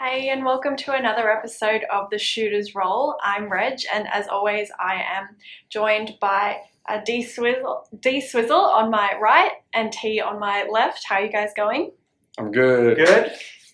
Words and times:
Hey, 0.00 0.28
and 0.28 0.44
welcome 0.44 0.76
to 0.76 0.92
another 0.92 1.28
episode 1.28 1.82
of 1.92 2.08
The 2.10 2.20
Shooter's 2.20 2.76
Roll. 2.76 3.16
I'm 3.20 3.50
Reg, 3.50 3.80
and 3.92 4.06
as 4.12 4.28
always, 4.28 4.70
I 4.78 5.02
am 5.02 5.30
joined 5.70 6.18
by 6.20 6.58
uh, 6.88 7.00
D 7.04 7.24
Swizzle, 7.24 7.88
D 7.98 8.20
Swizzle 8.20 8.60
on 8.60 8.92
my 8.92 9.14
right 9.20 9.50
and 9.74 9.92
T 9.92 10.20
on 10.20 10.38
my 10.38 10.68
left. 10.70 11.02
How 11.04 11.16
are 11.16 11.22
you 11.22 11.32
guys 11.32 11.50
going? 11.56 11.90
I'm 12.38 12.52
good. 12.52 12.96
Good. 12.96 13.32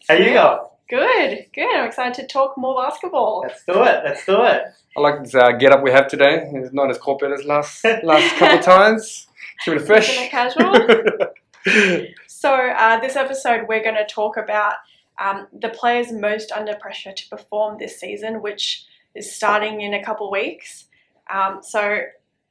How 0.09 0.15
are 0.15 0.19
you 0.19 0.33
going? 0.33 0.61
Good, 0.89 1.47
good. 1.55 1.77
I'm 1.77 1.87
excited 1.87 2.15
to 2.15 2.27
talk 2.27 2.57
more 2.57 2.83
basketball. 2.83 3.45
Let's 3.47 3.63
do 3.67 3.83
it. 3.83 4.03
Let's 4.03 4.25
do 4.25 4.43
it. 4.45 4.63
I 4.97 5.01
like 5.01 5.25
this 5.25 5.35
uh, 5.35 5.53
get 5.53 5.73
up 5.73 5.83
we 5.83 5.91
have 5.91 6.09
today. 6.09 6.51
It's 6.55 6.73
not 6.73 6.89
as 6.89 6.97
corporate 6.97 7.39
as 7.39 7.45
last 7.45 7.85
last 8.03 8.37
couple 8.39 8.61
of 8.61 8.65
times. 8.65 9.27
Keep 9.63 9.75
it 9.75 9.81
fresh. 9.81 10.09
Keeping 10.09 10.25
it 10.25 10.31
casual. 10.31 12.09
So, 12.27 12.53
uh, 12.53 13.01
this 13.01 13.17
episode, 13.17 13.63
we're 13.69 13.83
going 13.83 13.95
to 13.95 14.05
talk 14.05 14.37
about 14.37 14.75
um, 15.19 15.47
the 15.53 15.69
players 15.69 16.13
most 16.13 16.53
under 16.53 16.75
pressure 16.75 17.13
to 17.13 17.29
perform 17.29 17.79
this 17.79 17.99
season, 17.99 18.43
which 18.43 18.85
is 19.15 19.35
starting 19.35 19.81
in 19.81 19.95
a 19.95 20.05
couple 20.05 20.31
weeks. 20.31 20.87
Um, 21.33 21.61
so, 21.63 22.01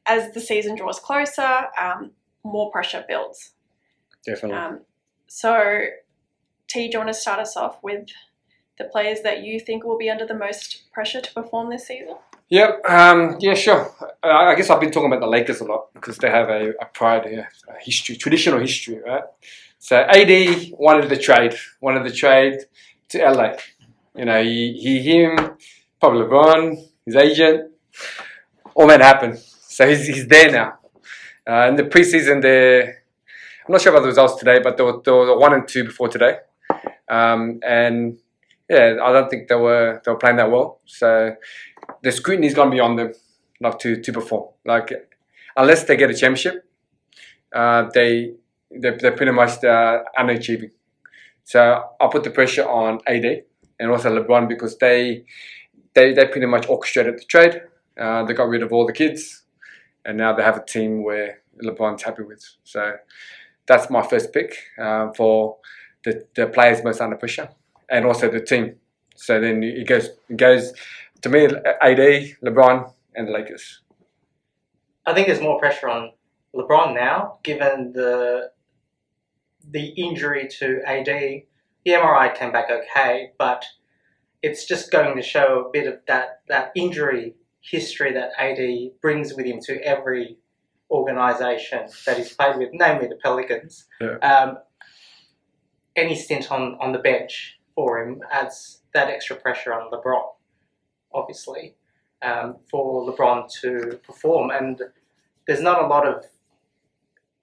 as 0.05 0.33
the 0.33 0.39
season 0.39 0.75
draws 0.75 0.99
closer, 0.99 1.65
um, 1.79 2.11
more 2.43 2.71
pressure 2.71 3.03
builds. 3.07 3.51
Definitely. 4.25 4.57
Um, 4.57 4.81
so, 5.27 5.85
T, 6.67 6.87
do 6.87 6.93
you 6.93 6.99
want 6.99 7.09
to 7.09 7.13
start 7.13 7.39
us 7.39 7.57
off 7.57 7.77
with 7.83 8.07
the 8.77 8.85
players 8.85 9.21
that 9.21 9.43
you 9.43 9.59
think 9.59 9.83
will 9.83 9.97
be 9.97 10.09
under 10.09 10.25
the 10.25 10.33
most 10.33 10.91
pressure 10.91 11.21
to 11.21 11.33
perform 11.33 11.69
this 11.69 11.87
season? 11.87 12.15
Yep. 12.49 12.81
Um, 12.87 13.37
yeah, 13.39 13.53
sure. 13.53 13.93
Uh, 14.23 14.27
I 14.27 14.55
guess 14.55 14.69
I've 14.69 14.79
been 14.79 14.91
talking 14.91 15.07
about 15.07 15.21
the 15.21 15.27
Lakers 15.27 15.61
a 15.61 15.65
lot 15.65 15.93
because 15.93 16.17
they 16.17 16.29
have 16.29 16.49
a, 16.49 16.69
a 16.81 16.85
pride 16.93 17.25
here, 17.25 17.49
a 17.67 17.83
history, 17.83 18.15
traditional 18.15 18.59
history, 18.59 18.99
right? 19.05 19.23
So 19.83 19.97
AD 19.97 20.71
wanted 20.77 21.09
the 21.09 21.17
trade, 21.17 21.55
wanted 21.81 22.05
the 22.05 22.15
trade 22.15 22.57
to 23.09 23.17
LA. 23.17 23.55
You 24.15 24.23
know, 24.23 24.41
he, 24.41 24.79
he 24.81 25.01
him, 25.01 25.35
probably 25.99 26.21
LeBron, 26.21 26.77
his 27.05 27.17
agent, 27.17 27.69
all 28.75 28.87
that 28.87 29.01
happened. 29.01 29.39
So 29.39 29.85
he's, 29.85 30.07
he's 30.07 30.25
there 30.25 30.49
now. 30.49 30.79
Uh, 31.45 31.67
in 31.67 31.75
the 31.75 31.83
preseason, 31.83 32.41
there, 32.41 33.03
I'm 33.67 33.73
not 33.73 33.81
sure 33.81 33.91
about 33.91 34.03
the 34.03 34.07
results 34.07 34.35
today, 34.35 34.61
but 34.63 34.77
there 34.77 34.85
were, 34.85 35.01
they 35.03 35.11
were 35.11 35.37
one 35.37 35.53
and 35.53 35.67
two 35.67 35.83
before 35.83 36.07
today. 36.07 36.37
Um, 37.09 37.59
and 37.61 38.19
yeah, 38.69 38.95
I 39.03 39.11
don't 39.11 39.29
think 39.29 39.49
they 39.49 39.55
were 39.55 40.01
they 40.05 40.11
were 40.11 40.17
playing 40.17 40.37
that 40.37 40.49
well. 40.49 40.79
So 40.85 41.35
the 42.01 42.11
scrutiny 42.13 42.47
is 42.47 42.53
going 42.53 42.69
to 42.69 42.73
be 42.73 42.79
on 42.79 42.95
them, 42.95 43.11
like 43.59 43.79
to 43.79 44.01
to 44.01 44.13
perform. 44.13 44.45
Like 44.65 44.93
unless 45.57 45.83
they 45.83 45.97
get 45.97 46.09
a 46.09 46.13
championship, 46.13 46.65
uh, 47.53 47.89
they 47.93 48.35
they're, 48.79 48.97
they're 48.97 49.15
pretty 49.15 49.31
much 49.31 49.63
uh, 49.63 50.03
underachieving. 50.17 50.71
So 51.43 51.83
I'll 51.99 52.09
put 52.09 52.23
the 52.23 52.29
pressure 52.29 52.67
on 52.67 52.99
AD 53.07 53.43
and 53.79 53.91
also 53.91 54.09
LeBron 54.09 54.47
because 54.47 54.77
they 54.77 55.25
they 55.93 56.13
they 56.13 56.25
pretty 56.27 56.47
much 56.47 56.67
orchestrated 56.67 57.17
the 57.17 57.25
trade. 57.25 57.61
Uh, 57.99 58.23
they 58.23 58.33
got 58.33 58.47
rid 58.47 58.63
of 58.63 58.71
all 58.71 58.85
the 58.85 58.93
kids, 58.93 59.43
and 60.05 60.17
now 60.17 60.33
they 60.33 60.43
have 60.43 60.57
a 60.57 60.65
team 60.65 61.03
where 61.03 61.41
LeBron's 61.63 62.03
happy 62.03 62.23
with. 62.23 62.43
So 62.63 62.93
that's 63.67 63.89
my 63.89 64.01
first 64.01 64.33
pick 64.33 64.57
uh, 64.79 65.11
for 65.13 65.57
the, 66.03 66.25
the 66.35 66.47
players 66.47 66.83
most 66.83 67.01
under 67.01 67.17
pressure, 67.17 67.49
and 67.89 68.05
also 68.05 68.29
the 68.29 68.41
team. 68.41 68.75
So 69.15 69.39
then 69.39 69.63
it 69.63 69.87
goes 69.87 70.09
it 70.29 70.37
goes 70.37 70.73
to 71.21 71.29
me 71.29 71.45
AD, 71.45 71.97
LeBron, 72.43 72.91
and 73.15 73.27
the 73.27 73.31
Lakers. 73.31 73.81
I 75.05 75.13
think 75.13 75.27
there's 75.27 75.41
more 75.41 75.59
pressure 75.59 75.89
on 75.89 76.11
LeBron 76.55 76.93
now, 76.93 77.39
given 77.43 77.91
the 77.93 78.51
the 79.73 79.87
injury 79.89 80.47
to 80.59 80.81
AD. 80.85 81.05
The 81.05 81.91
MRI 81.91 82.33
came 82.33 82.51
back 82.51 82.69
okay, 82.69 83.31
but 83.37 83.65
it's 84.41 84.65
just 84.65 84.91
going 84.91 85.17
to 85.17 85.21
show 85.21 85.65
a 85.67 85.71
bit 85.71 85.87
of 85.87 85.99
that 86.07 86.41
that 86.47 86.71
injury 86.75 87.35
history 87.59 88.13
that 88.13 88.31
AD 88.37 89.01
brings 89.01 89.33
with 89.33 89.45
him 89.45 89.59
to 89.61 89.81
every 89.83 90.37
organisation 90.91 91.87
that 92.05 92.17
he's 92.17 92.33
played 92.33 92.57
with, 92.57 92.69
namely 92.73 93.07
the 93.07 93.15
Pelicans. 93.15 93.85
Yeah. 93.99 94.17
Um, 94.17 94.57
any 95.95 96.15
stint 96.15 96.51
on, 96.51 96.77
on 96.79 96.91
the 96.91 96.99
bench 96.99 97.59
for 97.75 98.01
him 98.01 98.21
adds 98.31 98.81
that 98.93 99.09
extra 99.09 99.35
pressure 99.35 99.73
on 99.73 99.91
LeBron, 99.91 100.23
obviously, 101.13 101.75
um, 102.21 102.57
for 102.69 103.11
LeBron 103.11 103.49
to 103.61 103.99
perform. 104.05 104.51
And 104.51 104.81
there's 105.47 105.61
not 105.61 105.83
a 105.83 105.87
lot 105.87 106.07
of 106.07 106.25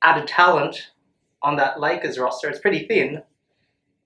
added 0.03 0.29
talent 0.29 0.91
on 1.43 1.57
that 1.57 1.81
Lakers 1.81 2.19
roster. 2.19 2.49
It's 2.49 2.59
pretty 2.61 2.87
thin, 2.87 3.23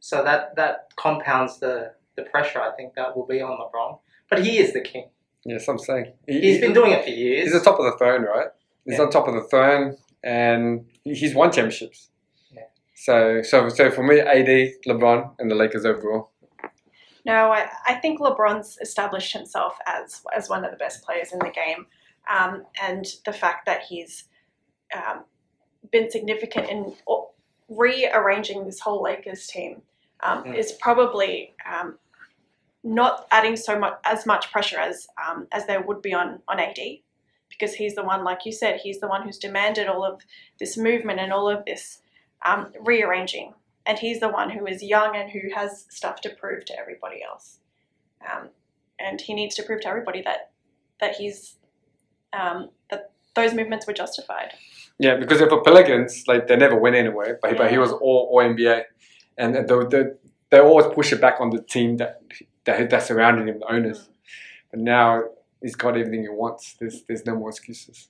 so 0.00 0.22
that 0.25 0.56
that 0.56 0.89
compounds 0.97 1.59
the 1.61 1.93
the 2.17 2.22
pressure 2.22 2.61
I 2.61 2.72
think 2.77 2.95
that 2.95 3.17
will 3.17 3.27
be 3.27 3.41
on 3.41 3.59
LeBron. 3.59 3.99
But 4.31 4.45
he 4.45 4.59
is 4.59 4.72
the 4.72 4.81
king. 4.81 5.09
Yes, 5.44 5.69
I'm 5.69 5.78
saying 5.78 6.12
he, 6.27 6.41
He's 6.41 6.61
been 6.61 6.73
doing 6.73 6.93
it 6.93 7.05
for 7.05 7.11
years. 7.11 7.47
He's 7.47 7.55
on 7.55 7.62
top 7.65 7.78
of 7.78 7.84
the 7.84 7.99
throne, 7.99 8.23
right? 8.23 8.49
He's 8.84 8.99
Yeah. 8.99 9.05
on 9.05 9.11
top 9.11 9.28
of 9.28 9.34
the 9.34 9.43
throne, 9.44 9.97
and 10.23 10.87
he's 11.05 11.34
won 11.34 11.50
championships. 11.53 12.09
Yeah. 12.50 12.62
So, 12.94 13.43
so, 13.43 13.69
so 13.69 13.91
for 13.91 14.03
me, 14.03 14.21
AD, 14.21 14.47
LeBron, 14.87 15.34
and 15.39 15.50
the 15.50 15.55
Lakers 15.55 15.84
overall. 15.84 16.31
No, 17.27 17.50
I, 17.53 17.69
I 17.87 17.94
think 17.94 18.21
LeBron's 18.21 18.78
established 18.81 19.33
himself 19.33 19.77
as 19.87 20.23
as 20.37 20.49
one 20.49 20.65
of 20.65 20.71
the 20.71 20.77
best 20.77 21.03
players 21.05 21.33
in 21.33 21.39
the 21.41 21.50
game, 21.50 21.87
um, 22.31 22.65
and 22.83 23.05
the 23.27 23.33
fact 23.33 23.67
that 23.67 23.83
he's 23.89 24.25
um, 24.94 25.25
been 25.91 26.11
significant 26.11 26.69
in 26.71 26.94
o- 27.09 27.24
rearranging 27.69 28.65
this 28.65 28.81
whole 28.81 29.03
Lakers 29.03 29.47
team 29.47 29.83
um, 30.21 30.45
Mm. 30.45 30.57
is 30.57 30.73
probably 30.73 31.55
um, 31.71 31.99
not 32.83 33.27
adding 33.31 33.57
so 33.57 33.79
much 33.79 33.99
as 34.05 34.27
much 34.27 34.51
pressure 34.53 34.79
as 34.79 35.07
um, 35.27 35.47
as 35.53 35.67
there 35.67 35.81
would 35.83 36.03
be 36.03 36.15
on 36.15 36.41
on 36.49 36.61
AD, 36.61 36.79
because 37.49 37.75
he's 37.75 37.95
the 37.95 38.03
one, 38.05 38.25
like 38.25 38.45
you 38.47 38.53
said, 38.53 38.81
he's 38.81 39.01
the 39.01 39.09
one 39.09 39.23
who's 39.23 39.39
demanded 39.39 39.87
all 39.89 40.05
of 40.05 40.23
this 40.59 40.77
movement 40.77 41.21
and 41.21 41.33
all 41.33 41.49
of 41.49 41.65
this 41.65 42.01
um, 42.45 42.73
rearranging 42.81 43.55
and 43.87 43.99
he's 43.99 44.21
the 44.21 44.29
one 44.29 44.51
who 44.51 44.67
is 44.67 44.83
young 44.83 45.17
and 45.17 45.31
who 45.31 45.41
has 45.55 45.87
stuff 45.91 46.21
to 46.23 46.31
prove 46.31 46.65
to 46.67 46.79
everybody 46.79 47.23
else. 47.23 47.59
Um, 48.31 48.49
and 48.99 49.21
he 49.21 49.35
needs 49.35 49.55
to 49.57 49.63
prove 49.63 49.83
to 49.83 49.89
everybody 49.89 50.23
that 50.23 50.51
that 51.01 51.17
he's 51.17 51.57
um, 52.33 52.71
those 53.34 53.55
movements 53.55 53.87
were 53.87 53.93
justified. 53.93 54.53
Yeah, 54.99 55.17
because 55.17 55.41
if 55.41 55.49
for 55.49 55.62
Pelicans, 55.62 56.25
like 56.27 56.47
they 56.47 56.56
never 56.56 56.77
went 56.77 56.97
anywhere, 56.97 57.39
but, 57.43 57.56
but 57.56 57.71
he 57.71 57.78
was 57.78 57.93
all, 57.93 58.28
all 58.31 58.39
NBA, 58.39 58.83
and 59.37 59.55
they, 59.55 59.62
they, 59.91 60.05
they 60.50 60.61
always 60.61 60.87
push 60.95 61.12
it 61.12 61.21
back 61.21 61.41
on 61.41 61.50
the 61.50 61.62
team 61.62 61.97
that 61.97 62.23
that, 62.65 62.91
that 62.91 63.03
surrounded 63.03 63.49
him, 63.49 63.59
the 63.59 63.73
owners. 63.73 64.09
But 64.71 64.81
now 64.81 65.25
he's 65.61 65.75
got 65.75 65.97
everything 65.97 66.23
he 66.23 66.28
wants. 66.28 66.77
There's 66.78 67.03
there's 67.09 67.27
no 67.27 67.37
more 67.37 67.50
excuses. 67.50 68.09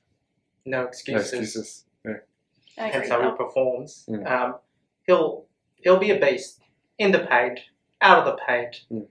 no 0.66 0.82
excuses. 0.82 1.32
No 1.32 1.38
excuses. 1.38 1.56
excuses. 1.56 1.84
Yeah. 2.04 2.12
I 2.84 2.88
agree. 2.88 3.00
Hence 3.00 3.08
how 3.10 3.30
he 3.30 3.36
performs. 3.36 4.04
Mm. 4.08 4.30
Um, 4.30 4.54
he'll 5.06 5.46
he'll 5.76 5.98
be 5.98 6.10
a 6.10 6.18
beast 6.18 6.60
in 6.98 7.12
the 7.12 7.20
paint, 7.20 7.60
out 8.02 8.18
of 8.18 8.24
the 8.26 8.38
paint. 8.46 8.82
Mm. 8.92 9.06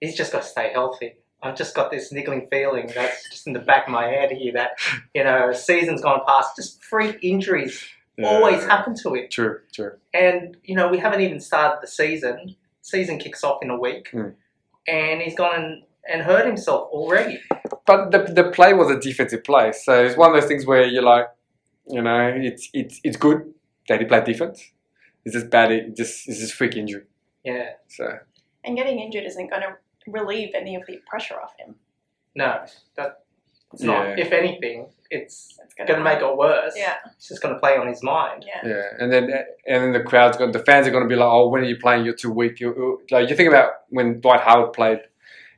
He's 0.00 0.16
just 0.16 0.32
got 0.32 0.42
to 0.42 0.48
stay 0.48 0.70
healthy. 0.72 1.16
I've 1.44 1.56
just 1.56 1.74
got 1.74 1.90
this 1.90 2.10
niggling 2.10 2.48
feeling 2.50 2.90
that's 2.94 3.28
just 3.28 3.46
in 3.46 3.52
the 3.52 3.58
back 3.60 3.86
of 3.86 3.92
my 3.92 4.06
head 4.06 4.30
here 4.32 4.52
that 4.54 4.70
you 5.14 5.22
know 5.22 5.52
season's 5.52 6.00
gone 6.02 6.20
past. 6.26 6.56
Just 6.56 6.82
freak 6.82 7.18
injuries 7.22 7.84
Yeah. 8.16 8.28
always 8.28 8.64
happen 8.64 8.94
to 9.02 9.14
him, 9.14 9.26
True, 9.30 9.60
true. 9.72 9.92
and 10.12 10.56
you 10.64 10.74
know 10.74 10.88
we 10.88 10.98
haven't 10.98 11.20
even 11.20 11.40
started 11.40 11.78
the 11.82 11.86
season. 11.86 12.56
Season 12.82 13.18
kicks 13.18 13.42
off 13.44 13.58
in 13.62 13.70
a 13.70 13.78
week, 13.78 14.10
Mm. 14.12 14.34
and 14.86 15.20
he's 15.22 15.34
gone 15.34 15.54
and, 15.54 15.82
and 16.10 16.22
hurt 16.22 16.46
himself 16.46 16.88
already. 16.92 17.40
But 17.86 18.10
the, 18.10 18.18
the 18.32 18.50
play 18.50 18.72
was 18.74 18.90
a 18.90 18.98
defensive 18.98 19.42
play, 19.44 19.72
so 19.72 20.04
it's 20.04 20.16
one 20.16 20.30
of 20.34 20.40
those 20.40 20.48
things 20.48 20.64
where 20.66 20.84
you're 20.84 21.02
like, 21.02 21.26
you 21.88 22.00
know, 22.02 22.32
it's 22.36 22.68
it's 22.72 23.00
it's 23.04 23.16
good 23.16 23.52
that 23.88 24.00
he 24.00 24.06
played 24.06 24.24
defense. 24.24 24.70
It's 25.24 25.34
just 25.34 25.48
bad. 25.50 25.72
It 25.72 25.96
just 25.96 26.28
it's 26.28 26.38
just 26.40 26.54
freak 26.54 26.76
injury. 26.76 27.04
Yeah, 27.44 27.70
So 27.88 28.18
And 28.64 28.76
getting 28.76 29.00
injured 29.00 29.24
isn't 29.24 29.48
going 29.50 29.62
to 29.62 29.76
relieve 30.06 30.50
any 30.54 30.74
of 30.76 30.82
the 30.86 30.98
pressure 31.06 31.34
off 31.40 31.52
him. 31.58 31.74
no, 32.34 32.64
that 32.96 33.20
it's 33.72 33.82
not. 33.82 34.06
Yeah. 34.16 34.24
If 34.24 34.32
anything, 34.32 34.86
it's 35.10 35.58
It's 35.64 35.74
going 35.74 35.88
going 35.88 35.98
to 35.98 36.04
make 36.04 36.20
it 36.20 36.36
worse. 36.36 36.74
Yeah, 36.76 36.94
It's 37.16 37.28
just 37.28 37.42
going 37.42 37.54
to 37.54 37.58
play 37.60 37.76
on 37.76 37.88
his 37.88 38.02
mind. 38.04 38.44
yeah. 38.46 38.68
yeah, 38.68 38.82
and 39.00 39.12
then 39.12 39.24
and 39.66 39.82
then 39.84 39.92
the 39.92 40.02
crowd's 40.02 40.36
going, 40.36 40.52
the 40.52 40.60
fans 40.60 40.86
are 40.86 40.90
going 40.92 41.02
to 41.02 41.08
be 41.08 41.16
like, 41.16 41.28
oh, 41.28 41.48
when 41.48 41.62
are 41.62 41.66
you 41.66 41.76
playing? 41.76 42.04
You're 42.04 42.14
too 42.14 42.30
weak. 42.30 42.60
You 42.60 42.68
you- 42.76 43.00
like 43.10 43.28
you 43.30 43.34
think 43.36 43.48
about 43.48 43.70
when 43.88 44.20
Dwight 44.20 44.40
Howard 44.42 44.72
played, 44.74 45.00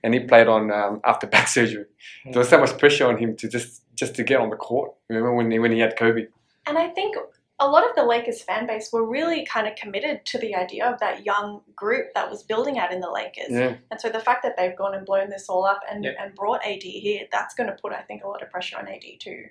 and 0.02 0.14
he 0.14 0.20
played 0.20 0.48
on 0.48 0.70
um, 0.70 1.00
after 1.04 1.26
back 1.34 1.48
surgery. 1.48 1.84
There 2.24 2.38
was 2.38 2.48
so 2.48 2.58
much 2.58 2.78
pressure 2.78 3.06
on 3.06 3.18
him 3.18 3.36
to 3.36 3.48
just 3.48 3.82
just 3.94 4.14
to 4.16 4.22
get 4.24 4.40
on 4.40 4.48
the 4.50 4.56
court. 4.56 4.92
Remember 5.10 5.34
when 5.34 5.50
he, 5.50 5.58
when 5.58 5.72
he 5.72 5.78
had 5.80 5.96
Kobe? 5.98 6.26
And 6.66 6.76
I 6.78 6.88
think 6.88 7.16
a 7.58 7.66
lot 7.68 7.88
of 7.88 7.96
the 7.96 8.04
Lakers 8.04 8.42
fan 8.42 8.66
base 8.66 8.90
were 8.92 9.06
really 9.08 9.46
kind 9.46 9.66
of 9.66 9.74
committed 9.76 10.26
to 10.26 10.38
the 10.38 10.54
idea 10.54 10.84
of 10.86 11.00
that 11.00 11.24
young 11.24 11.62
group 11.74 12.08
that 12.14 12.30
was 12.30 12.42
building 12.42 12.78
out 12.78 12.92
in 12.92 13.00
the 13.00 13.10
Lakers. 13.10 13.48
Yeah, 13.50 13.76
And 13.90 13.98
so 14.00 14.10
the 14.10 14.20
fact 14.20 14.42
that 14.42 14.56
they've 14.58 14.76
gone 14.76 14.94
and 14.94 15.06
blown 15.06 15.30
this 15.30 15.48
all 15.48 15.64
up 15.64 15.80
and, 15.90 16.04
Yeah. 16.04 16.12
and 16.20 16.34
brought 16.34 16.60
AD 16.66 16.82
here, 16.82 17.22
that's 17.32 17.54
going 17.54 17.68
to 17.68 17.76
put, 17.80 17.92
I 17.94 18.02
think, 18.02 18.24
a 18.24 18.28
lot 18.28 18.42
of 18.42 18.50
pressure 18.50 18.76
on 18.78 18.86
AD 18.88 19.04
too. 19.20 19.44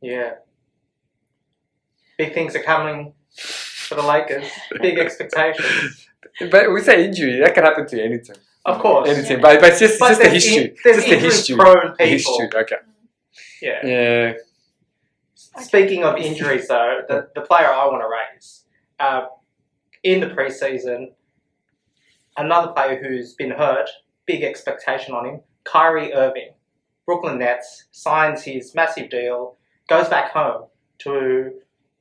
Yeah. 0.00 0.34
Big 2.16 2.32
things 2.32 2.56
are 2.56 2.62
coming 2.62 3.12
for 3.36 3.96
the 3.96 4.02
Lakers. 4.02 4.48
Big 4.80 4.98
expectations. 4.98 6.02
But 6.50 6.70
we 6.72 6.80
say 6.82 7.04
injury, 7.06 7.38
that 7.40 7.54
can 7.54 7.64
happen 7.64 7.86
to 7.86 8.02
any 8.02 8.18
team. 8.18 8.34
Of 8.64 8.80
course. 8.80 9.08
Anything. 9.08 9.36
team. 9.36 9.40
But, 9.40 9.60
but 9.60 9.70
it's 9.70 9.78
just, 9.78 9.98
But 9.98 10.08
just 10.08 10.22
the 10.22 10.28
history. 10.28 10.64
in- 10.64 10.76
just 10.82 11.06
the 11.08 11.16
history. 11.16 11.54
injury-prone 11.54 11.94
The 11.98 12.04
history, 12.06 12.48
okay. 12.54 12.76
Yeah. 13.62 13.86
Yeah. 13.86 14.32
Speaking 15.60 16.04
of 16.04 16.16
injuries, 16.16 16.68
though, 16.68 17.02
the, 17.08 17.28
the 17.34 17.40
player 17.40 17.66
I 17.66 17.86
want 17.86 18.02
to 18.02 18.08
raise 18.08 18.64
uh, 19.00 19.26
in 20.02 20.20
the 20.20 20.26
preseason, 20.26 21.12
another 22.36 22.72
player 22.72 23.00
who's 23.02 23.34
been 23.34 23.50
hurt, 23.50 23.88
big 24.26 24.42
expectation 24.42 25.14
on 25.14 25.26
him, 25.26 25.40
Kyrie 25.64 26.12
Irving, 26.12 26.50
Brooklyn 27.06 27.38
Nets, 27.38 27.84
signs 27.90 28.42
his 28.42 28.74
massive 28.74 29.08
deal, 29.08 29.56
goes 29.88 30.08
back 30.08 30.32
home 30.32 30.66
to 30.98 31.52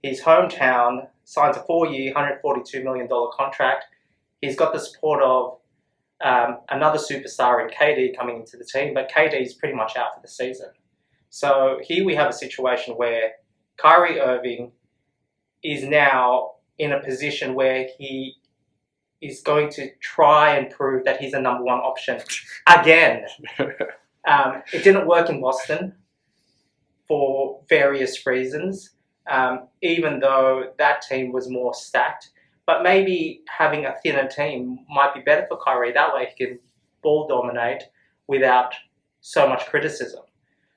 his 0.03 0.21
hometown, 0.21 1.07
signs 1.23 1.57
a 1.57 1.61
four-year, 1.61 2.13
$142 2.13 2.83
million 2.83 3.07
contract. 3.33 3.85
He's 4.41 4.55
got 4.55 4.73
the 4.73 4.79
support 4.79 5.23
of 5.23 5.59
um, 6.23 6.59
another 6.69 6.97
superstar 6.97 7.63
in 7.63 7.69
KD 7.69 8.17
coming 8.17 8.37
into 8.37 8.57
the 8.57 8.65
team, 8.65 8.93
but 8.93 9.09
KD 9.09 9.41
is 9.41 9.53
pretty 9.53 9.75
much 9.75 9.95
out 9.95 10.15
for 10.15 10.21
the 10.21 10.27
season. 10.27 10.69
So 11.29 11.79
here 11.83 12.05
we 12.05 12.15
have 12.15 12.29
a 12.29 12.33
situation 12.33 12.95
where 12.95 13.31
Kyrie 13.77 14.19
Irving 14.19 14.71
is 15.63 15.83
now 15.83 16.51
in 16.77 16.91
a 16.91 16.99
position 16.99 17.53
where 17.53 17.87
he 17.97 18.35
is 19.21 19.41
going 19.41 19.69
to 19.71 19.89
try 20.01 20.55
and 20.55 20.69
prove 20.69 21.05
that 21.05 21.19
he's 21.19 21.33
a 21.33 21.41
number 21.41 21.63
one 21.63 21.79
option 21.79 22.21
again. 22.67 23.25
Um, 24.27 24.63
it 24.73 24.83
didn't 24.83 25.07
work 25.07 25.29
in 25.29 25.39
Boston 25.39 25.93
for 27.07 27.61
various 27.69 28.25
reasons, 28.25 28.91
um, 29.29 29.67
even 29.81 30.19
though 30.19 30.73
that 30.77 31.03
team 31.03 31.31
was 31.31 31.49
more 31.49 31.73
stacked. 31.73 32.31
But 32.65 32.81
maybe 32.81 33.43
having 33.47 33.85
a 33.85 33.93
thinner 34.01 34.27
team 34.27 34.79
might 34.89 35.13
be 35.13 35.21
better 35.21 35.45
for 35.47 35.57
Kyrie. 35.57 35.91
That 35.91 36.13
way 36.13 36.33
he 36.35 36.45
can 36.45 36.59
ball 37.03 37.27
dominate 37.27 37.83
without 38.27 38.73
so 39.21 39.47
much 39.47 39.67
criticism. 39.67 40.23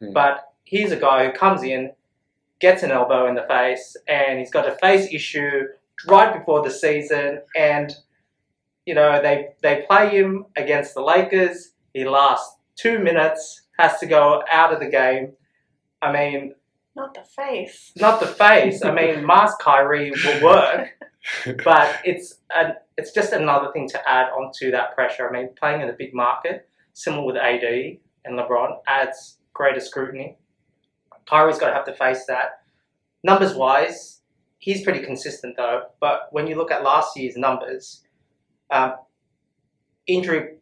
Hmm. 0.01 0.13
But 0.13 0.53
he's 0.65 0.93
a 0.93 0.97
guy 0.97 1.27
who 1.27 1.33
comes 1.33 1.63
in, 1.63 1.93
gets 2.61 2.83
an 2.83 2.91
elbow 2.91 3.27
in 3.29 3.35
the 3.35 3.47
face, 3.49 3.97
and 4.09 4.39
he's 4.39 4.51
got 4.51 4.69
a 4.69 4.73
face 4.77 5.13
issue 5.13 5.63
right 6.07 6.37
before 6.39 6.63
the 6.63 6.71
season. 6.71 7.41
And, 7.57 7.95
you 8.87 8.95
know, 8.95 9.21
they, 9.23 9.51
they 9.63 9.85
play 9.89 10.11
him 10.11 10.47
against 10.57 10.95
the 10.95 11.03
Lakers. 11.03 11.73
He 11.93 12.05
lasts 12.09 12.57
two 12.77 12.99
minutes, 12.99 13.63
has 13.79 13.99
to 14.01 14.07
go 14.07 14.43
out 14.51 14.73
of 14.73 14.81
the 14.81 14.89
game. 14.89 15.33
I 16.03 16.13
mean, 16.13 16.55
Not 16.95 17.15
the 17.15 17.23
face. 17.23 17.93
not 17.97 18.21
the 18.21 18.27
face. 18.27 18.85
I 18.85 18.93
mean, 18.93 19.27
mask 19.35 19.59
Kyrie 19.61 20.13
will 20.25 20.43
work, 20.45 20.89
but 21.65 22.01
it's 22.05 22.37
an, 22.55 22.75
it's 22.97 23.13
just 23.13 23.33
another 23.33 23.73
thing 23.73 23.89
to 23.89 24.09
add 24.09 24.31
onto 24.31 24.71
that 24.71 24.95
pressure. 24.95 25.29
I 25.29 25.33
mean, 25.33 25.51
playing 25.59 25.81
in 25.83 25.89
a 25.89 25.93
big 25.93 26.15
market, 26.15 26.69
similar 26.93 27.25
with 27.25 27.37
AD 27.37 27.63
and 28.25 28.39
LeBron, 28.39 28.77
adds 28.87 29.39
greater 29.55 29.81
scrutiny. 29.81 30.37
Kyrie's 31.29 31.59
got 31.59 31.69
to 31.69 31.75
have 31.75 31.85
to 31.87 31.95
face 31.95 32.25
that. 32.27 32.63
Numbers 33.23 33.55
wise, 33.55 34.21
he's 34.59 34.83
pretty 34.83 35.01
consistent 35.01 35.57
though. 35.57 35.83
But 36.01 36.29
when 36.31 36.47
you 36.47 36.57
look 36.57 36.71
at 36.71 36.83
last 36.83 37.17
year's 37.17 37.37
numbers, 37.37 38.03
um, 38.71 38.95
injury 40.07 40.55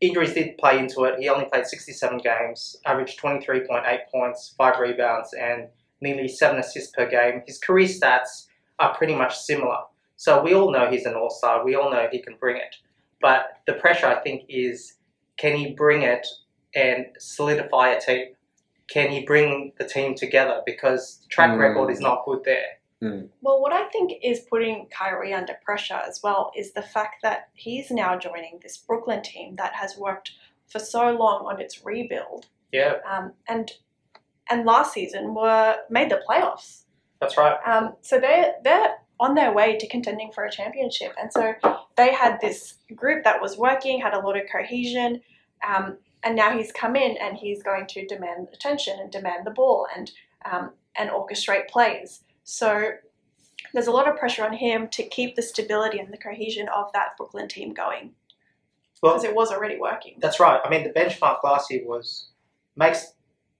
injuries 0.00 0.34
did 0.34 0.56
play 0.58 0.78
into 0.78 1.04
it. 1.04 1.18
He 1.18 1.28
only 1.28 1.46
played 1.46 1.66
67 1.66 2.18
games, 2.18 2.76
averaged 2.86 3.20
23.8 3.20 3.98
points, 4.12 4.54
five 4.56 4.78
rebounds, 4.78 5.34
and 5.34 5.68
nearly 6.00 6.28
seven 6.28 6.60
assists 6.60 6.92
per 6.94 7.08
game. 7.08 7.42
His 7.46 7.58
career 7.58 7.88
stats 7.88 8.46
are 8.78 8.94
pretty 8.96 9.14
much 9.14 9.36
similar. 9.36 9.78
So 10.16 10.42
we 10.42 10.54
all 10.54 10.70
know 10.70 10.88
he's 10.90 11.06
an 11.06 11.14
all 11.14 11.30
star. 11.30 11.64
We 11.64 11.74
all 11.74 11.90
know 11.90 12.06
he 12.10 12.22
can 12.22 12.36
bring 12.38 12.56
it. 12.56 12.76
But 13.20 13.58
the 13.66 13.74
pressure, 13.74 14.06
I 14.06 14.20
think, 14.20 14.44
is 14.48 14.94
can 15.36 15.56
he 15.56 15.74
bring 15.74 16.02
it 16.02 16.26
and 16.74 17.06
solidify 17.18 17.90
a 17.90 18.00
team? 18.00 18.26
Can 18.88 19.10
he 19.10 19.24
bring 19.24 19.72
the 19.78 19.84
team 19.86 20.14
together? 20.14 20.62
Because 20.66 21.18
the 21.22 21.28
track 21.28 21.50
Mm. 21.50 21.58
record 21.58 21.90
is 21.90 22.00
not 22.00 22.24
good 22.24 22.42
there. 22.44 22.78
Well, 23.42 23.60
what 23.60 23.72
I 23.72 23.84
think 23.90 24.12
is 24.24 24.40
putting 24.40 24.88
Kyrie 24.88 25.32
under 25.32 25.54
pressure 25.64 26.00
as 26.04 26.20
well 26.20 26.50
is 26.56 26.72
the 26.72 26.82
fact 26.82 27.22
that 27.22 27.48
he's 27.54 27.92
now 27.92 28.18
joining 28.18 28.58
this 28.60 28.76
Brooklyn 28.76 29.22
team 29.22 29.54
that 29.54 29.72
has 29.74 29.96
worked 29.96 30.32
for 30.66 30.80
so 30.80 31.10
long 31.12 31.46
on 31.46 31.60
its 31.60 31.84
rebuild, 31.84 32.46
Yeah, 32.72 32.94
um, 33.08 33.34
and 33.46 33.70
and 34.50 34.64
last 34.64 34.94
season 34.94 35.34
were 35.34 35.76
made 35.90 36.10
the 36.10 36.20
playoffs. 36.28 36.84
that's 37.20 37.36
right. 37.36 37.56
Um, 37.64 37.94
so 38.00 38.18
they're 38.18 38.54
they're 38.64 38.96
on 39.20 39.34
their 39.36 39.52
way 39.52 39.76
to 39.76 39.86
contending 39.86 40.32
for 40.32 40.44
a 40.44 40.50
championship, 40.50 41.12
and 41.20 41.32
so 41.32 41.54
they 41.96 42.12
had 42.12 42.40
this 42.40 42.78
group 42.96 43.22
that 43.24 43.40
was 43.40 43.56
working, 43.56 44.00
had 44.00 44.14
a 44.14 44.18
lot 44.18 44.36
of 44.36 44.42
cohesion, 44.50 45.20
um, 45.66 45.98
and 46.22 46.34
now 46.36 46.56
he's 46.56 46.72
come 46.72 46.96
in 46.96 47.16
and 47.16 47.36
he's 47.36 47.62
going 47.62 47.86
to 47.88 48.06
demand 48.06 48.48
attention 48.52 48.98
and 49.00 49.10
demand 49.10 49.46
the 49.46 49.50
ball 49.50 49.86
and 49.94 50.10
um, 50.50 50.72
and 50.96 51.10
orchestrate 51.10 51.68
plays. 51.68 52.24
So 52.44 52.90
there's 53.72 53.86
a 53.86 53.92
lot 53.92 54.08
of 54.08 54.16
pressure 54.16 54.44
on 54.44 54.54
him 54.54 54.88
to 54.88 55.02
keep 55.06 55.36
the 55.36 55.42
stability 55.42 55.98
and 55.98 56.12
the 56.12 56.18
cohesion 56.18 56.68
of 56.68 56.92
that 56.92 57.16
Brooklyn 57.16 57.48
team 57.48 57.74
going 57.74 58.12
Well, 59.02 59.14
because 59.14 59.24
it 59.24 59.34
was 59.34 59.50
already 59.50 59.78
working. 59.78 60.16
That's 60.20 60.40
right. 60.40 60.60
I 60.64 60.68
mean, 60.70 60.84
the 60.84 60.90
benchmark 60.90 61.44
last 61.44 61.70
year 61.70 61.82
was 61.84 62.30
makes 62.76 63.12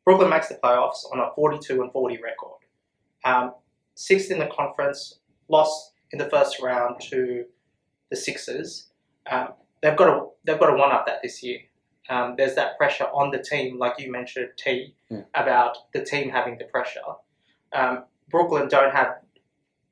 Brooklyn 0.05 0.31
makes 0.31 0.49
the 0.49 0.59
playoffs 0.63 1.05
on 1.13 1.21
a 1.21 1.35
42 1.35 1.83
and 1.83 1.93
40 1.93 2.19
record. 2.23 2.59
Um, 3.25 3.53
sixth 3.95 4.31
in 4.31 4.39
the 4.39 4.47
conference, 4.47 5.19
lost 5.49 5.93
in 6.13 6.19
the 6.19 6.31
first 6.31 6.61
round 6.63 7.01
to 7.11 7.45
the 8.11 8.17
Sixers. 8.17 8.89
Um, 9.31 9.49
they've 9.83 9.97
got 9.97 10.07
to 10.07 10.29
they've 10.45 10.59
got 10.59 10.71
to 10.71 10.77
one 10.77 10.93
up 10.93 11.07
that 11.07 11.21
this 11.23 11.43
year. 11.43 11.59
Um, 12.09 12.35
there's 12.37 12.55
that 12.55 12.79
pressure 12.79 13.05
on 13.05 13.31
the 13.31 13.39
team, 13.43 13.79
like 13.79 13.99
you 13.99 14.11
mentioned, 14.11 14.51
T, 14.57 14.95
Yeah. 15.11 15.23
about 15.35 15.77
the 15.93 16.03
team 16.05 16.31
having 16.31 16.57
the 16.59 16.65
pressure. 16.65 17.01
Um, 17.73 18.05
Brooklyn 18.31 18.69
don't 18.69 18.93
have 18.95 19.19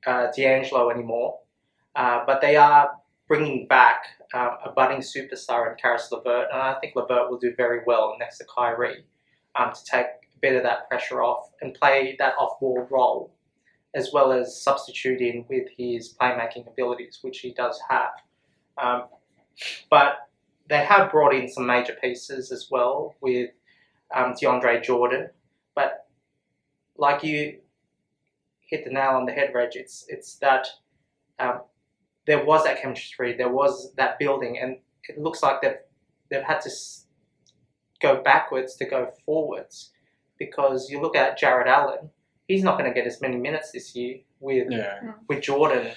uh, 0.05 0.27
D'Angelo 0.35 0.89
anymore, 0.89 1.39
uh, 1.95 2.23
but 2.25 2.41
they 2.41 2.55
are 2.55 2.91
bringing 3.27 3.67
back 3.67 4.05
um, 4.33 4.57
a 4.63 4.71
budding 4.71 4.99
superstar 4.99 5.69
in 5.71 5.77
Caris 5.77 6.11
LeVert, 6.11 6.47
and 6.51 6.61
I 6.61 6.75
think 6.79 6.95
LeVert 6.95 7.29
will 7.29 7.37
do 7.39 7.53
very 7.55 7.81
well 7.85 8.15
next 8.19 8.37
to 8.39 8.45
Kyrie 8.45 9.03
um, 9.55 9.73
to 9.73 9.83
take 9.85 10.05
a 10.05 10.39
bit 10.41 10.55
of 10.55 10.63
that 10.63 10.87
pressure 10.87 11.21
off 11.21 11.49
and 11.61 11.73
play 11.73 12.15
that 12.19 12.33
off-ball 12.39 12.87
role, 12.89 13.33
as 13.93 14.11
well 14.13 14.31
as 14.31 14.61
substituting 14.61 15.45
with 15.49 15.67
his 15.77 16.15
playmaking 16.19 16.67
abilities, 16.67 17.19
which 17.21 17.39
he 17.39 17.53
does 17.53 17.79
have. 17.89 18.11
Um, 18.77 19.07
but 19.89 20.26
they 20.69 20.83
have 20.83 21.11
brought 21.11 21.33
in 21.33 21.47
some 21.49 21.65
major 21.65 21.95
pieces 22.01 22.51
as 22.51 22.67
well 22.69 23.15
with 23.21 23.51
um, 24.13 24.33
DeAndre 24.33 24.83
Jordan, 24.83 25.29
but 25.75 26.07
like 26.97 27.23
you 27.23 27.59
hit 28.61 28.83
the 28.83 28.91
nail 28.91 29.11
on 29.11 29.25
the 29.25 29.31
head, 29.31 29.51
Reg, 29.53 29.71
it's 29.73 30.05
it's 30.09 30.35
that 30.35 30.67
um, 31.39 31.61
there 32.25 32.43
was 32.43 32.63
that 32.65 32.81
chemistry, 32.81 33.35
there 33.37 33.49
was 33.51 33.93
that 33.95 34.19
building, 34.19 34.57
and 34.59 34.77
it 35.07 35.17
looks 35.17 35.41
like 35.43 35.61
they've 35.61 35.77
they've 36.29 36.43
had 36.43 36.61
to 36.61 36.69
go 38.01 38.21
backwards 38.21 38.75
to 38.75 38.85
go 38.85 39.11
forwards 39.25 39.91
because 40.37 40.89
you 40.89 41.01
look 41.01 41.15
at 41.15 41.37
Jarrett 41.37 41.67
Allen, 41.67 42.09
he's 42.47 42.63
not 42.63 42.77
going 42.77 42.89
to 42.89 42.93
get 42.93 43.07
as 43.07 43.21
many 43.21 43.37
minutes 43.37 43.71
this 43.71 43.95
year 43.95 44.19
with 44.39 44.67
Yeah. 44.69 45.13
with 45.27 45.41
Jordan. 45.41 45.91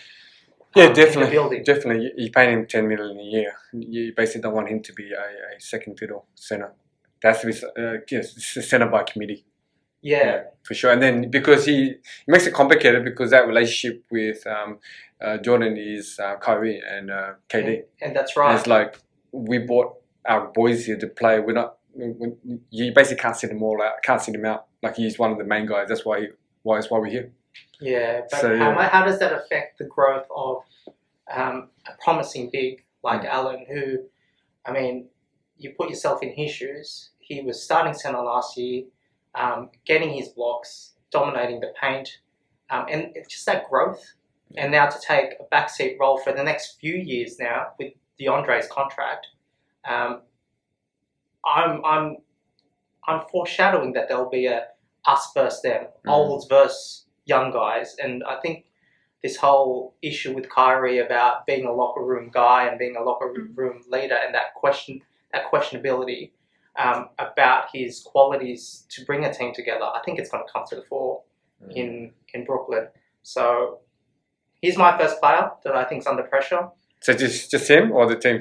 Yeah, 0.74 0.84
um, 0.86 0.92
definitely. 0.92 1.62
Definitely. 1.62 2.12
you're 2.16 2.30
paying 2.30 2.58
him 2.60 2.66
10 2.66 2.88
million 2.88 3.18
a 3.18 3.22
year. 3.22 3.52
You 3.72 4.12
basically 4.16 4.42
don't 4.42 4.54
want 4.54 4.68
him 4.68 4.82
to 4.82 4.92
be 4.92 5.10
a, 5.12 5.56
a 5.56 5.60
second 5.60 5.98
fiddle 5.98 6.26
center. 6.34 6.72
That's 7.22 7.44
with 7.44 7.62
uh, 7.78 7.96
yes, 8.10 8.34
center 8.68 8.86
by 8.86 9.02
committee. 9.02 9.44
Yeah, 10.02 10.44
for 10.62 10.74
sure. 10.74 10.92
And 10.92 11.02
then 11.02 11.30
because 11.30 11.66
he, 11.66 11.94
he 12.24 12.28
makes 12.28 12.46
it 12.46 12.54
complicated 12.54 13.04
because 13.04 13.30
that 13.32 13.46
relationship 13.46 14.04
with 14.10 14.46
um, 14.46 14.78
uh, 15.20 15.36
Jordan 15.38 15.76
is 15.76 16.18
uh, 16.18 16.36
Kyrie 16.36 16.80
and 16.88 17.10
uh, 17.10 17.32
KD. 17.48 17.82
and 18.00 18.16
that's 18.16 18.34
And 18.36 18.44
right. 18.46 18.56
it's 18.58 18.66
like 18.66 18.96
we 19.32 19.58
brought 19.58 19.96
our 20.26 20.48
boys 20.48 20.86
here 20.86 20.96
to 20.98 21.06
play. 21.06 21.40
We're 21.40 21.52
not. 21.52 21.76
We, 21.94 22.36
you 22.70 22.92
basically 22.94 23.20
can't 23.20 23.36
sit 23.36 23.50
them 23.50 23.62
all 23.62 23.82
out. 23.82 24.02
Can't 24.02 24.22
sit 24.22 24.32
them 24.32 24.46
out. 24.46 24.66
Like 24.82 24.96
he's 24.96 25.18
one 25.18 25.32
of 25.32 25.38
the 25.38 25.44
main 25.44 25.66
guys. 25.66 25.88
That's 25.88 26.04
why. 26.04 26.20
He, 26.20 26.28
why 26.62 26.76
that's 26.76 26.90
why 26.90 26.98
we're 26.98 27.10
here. 27.10 27.32
Yeah, 27.80 28.22
but 28.30 28.40
So, 28.40 28.56
how, 28.58 28.70
yeah. 28.72 28.88
how 28.88 29.04
does 29.04 29.18
that 29.20 29.32
affect 29.32 29.78
the 29.78 29.84
growth 29.84 30.26
of 30.34 30.58
um, 31.34 31.68
a 31.86 31.92
promising 32.02 32.50
big 32.52 32.84
like 33.02 33.22
Mm. 33.22 33.26
Allen, 33.30 33.66
who, 33.70 33.98
I 34.66 34.72
mean, 34.72 35.08
you 35.56 35.72
put 35.78 35.88
yourself 35.88 36.22
in 36.22 36.30
his 36.32 36.50
shoes. 36.50 37.10
He 37.18 37.40
was 37.42 37.62
starting 37.62 37.94
center 37.94 38.20
last 38.20 38.56
year, 38.58 38.84
um, 39.34 39.70
getting 39.86 40.10
his 40.12 40.28
blocks, 40.30 40.94
dominating 41.10 41.60
the 41.60 41.72
paint, 41.80 42.08
um, 42.70 42.86
and 42.90 43.10
it's 43.14 43.28
just 43.32 43.46
that 43.46 43.68
growth. 43.70 44.02
And 44.56 44.72
now 44.72 44.86
to 44.88 44.98
take 45.00 45.34
a 45.40 45.54
backseat 45.54 45.98
role 46.00 46.18
for 46.18 46.32
the 46.32 46.42
next 46.42 46.78
few 46.80 46.94
years 46.94 47.38
now 47.38 47.68
with 47.78 47.92
DeAndre's 48.20 48.66
contract, 48.68 49.28
um, 49.88 50.22
I'm 51.44 51.84
I'm 51.84 52.16
I'm 53.06 53.22
foreshadowing 53.32 53.92
that 53.94 54.08
there'll 54.08 54.28
be 54.28 54.46
a 54.46 54.66
us 55.06 55.30
versus 55.34 55.62
them, 55.62 55.84
Mm. 56.06 56.10
olds 56.10 56.46
versus 56.48 57.06
young 57.26 57.50
guys, 57.52 57.96
and 58.02 58.22
I 58.24 58.36
think 58.40 58.64
this 59.22 59.36
whole 59.36 59.94
issue 60.02 60.32
with 60.34 60.48
Kyrie 60.48 60.98
about 60.98 61.46
being 61.46 61.66
a 61.66 61.72
locker 61.72 62.02
room 62.02 62.30
guy 62.32 62.66
and 62.66 62.78
being 62.78 62.96
a 62.96 63.02
locker 63.02 63.28
Mm. 63.36 63.56
room 63.56 63.82
leader, 63.88 64.14
and 64.16 64.34
that 64.34 64.54
question, 64.54 65.02
that 65.32 65.50
questionability 65.52 66.30
um, 66.76 67.10
about 67.18 67.64
his 67.74 68.00
qualities 68.00 68.86
to 68.88 69.04
bring 69.04 69.24
a 69.24 69.34
team 69.34 69.52
together, 69.52 69.84
I 69.84 70.00
think 70.04 70.18
it's 70.20 70.30
going 70.30 70.44
to 70.46 70.50
come 70.52 70.64
to 70.68 70.76
the 70.76 70.82
fore 70.82 71.22
Mm. 71.62 71.76
in 71.76 72.12
in 72.32 72.44
Brooklyn. 72.44 72.88
So 73.22 73.80
he's 74.62 74.78
my 74.78 74.96
first 74.96 75.20
player 75.20 75.50
that 75.64 75.74
I 75.76 75.84
think 75.84 76.00
is 76.02 76.06
under 76.06 76.22
pressure. 76.22 76.68
So 77.00 77.12
just 77.12 77.50
just 77.50 77.68
him 77.68 77.92
or 77.92 78.06
the 78.06 78.16
team? 78.16 78.40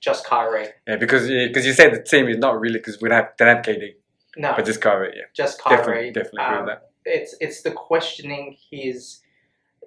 Just 0.00 0.24
Kyrie. 0.24 0.68
Yeah, 0.86 0.96
because 0.96 1.28
because 1.28 1.66
you 1.66 1.72
said 1.74 1.92
the 1.92 2.02
team 2.02 2.28
is 2.28 2.38
not 2.38 2.58
really 2.58 2.78
because 2.78 3.00
we 3.02 3.08
don't 3.10 3.18
have, 3.18 3.36
don't 3.36 3.48
have 3.56 3.64
KD, 3.64 3.96
No, 4.38 4.54
but 4.56 4.64
just 4.64 4.80
Kyrie. 4.80 5.12
Yeah, 5.16 5.24
just 5.34 5.60
Kyrie. 5.60 5.76
definitely, 5.76 6.10
definitely 6.12 6.42
agree 6.44 6.56
Um, 6.58 6.64
with 6.66 6.74
that. 6.76 6.89
It's 7.04 7.34
it's 7.40 7.62
the 7.62 7.70
questioning 7.70 8.56
his 8.70 9.20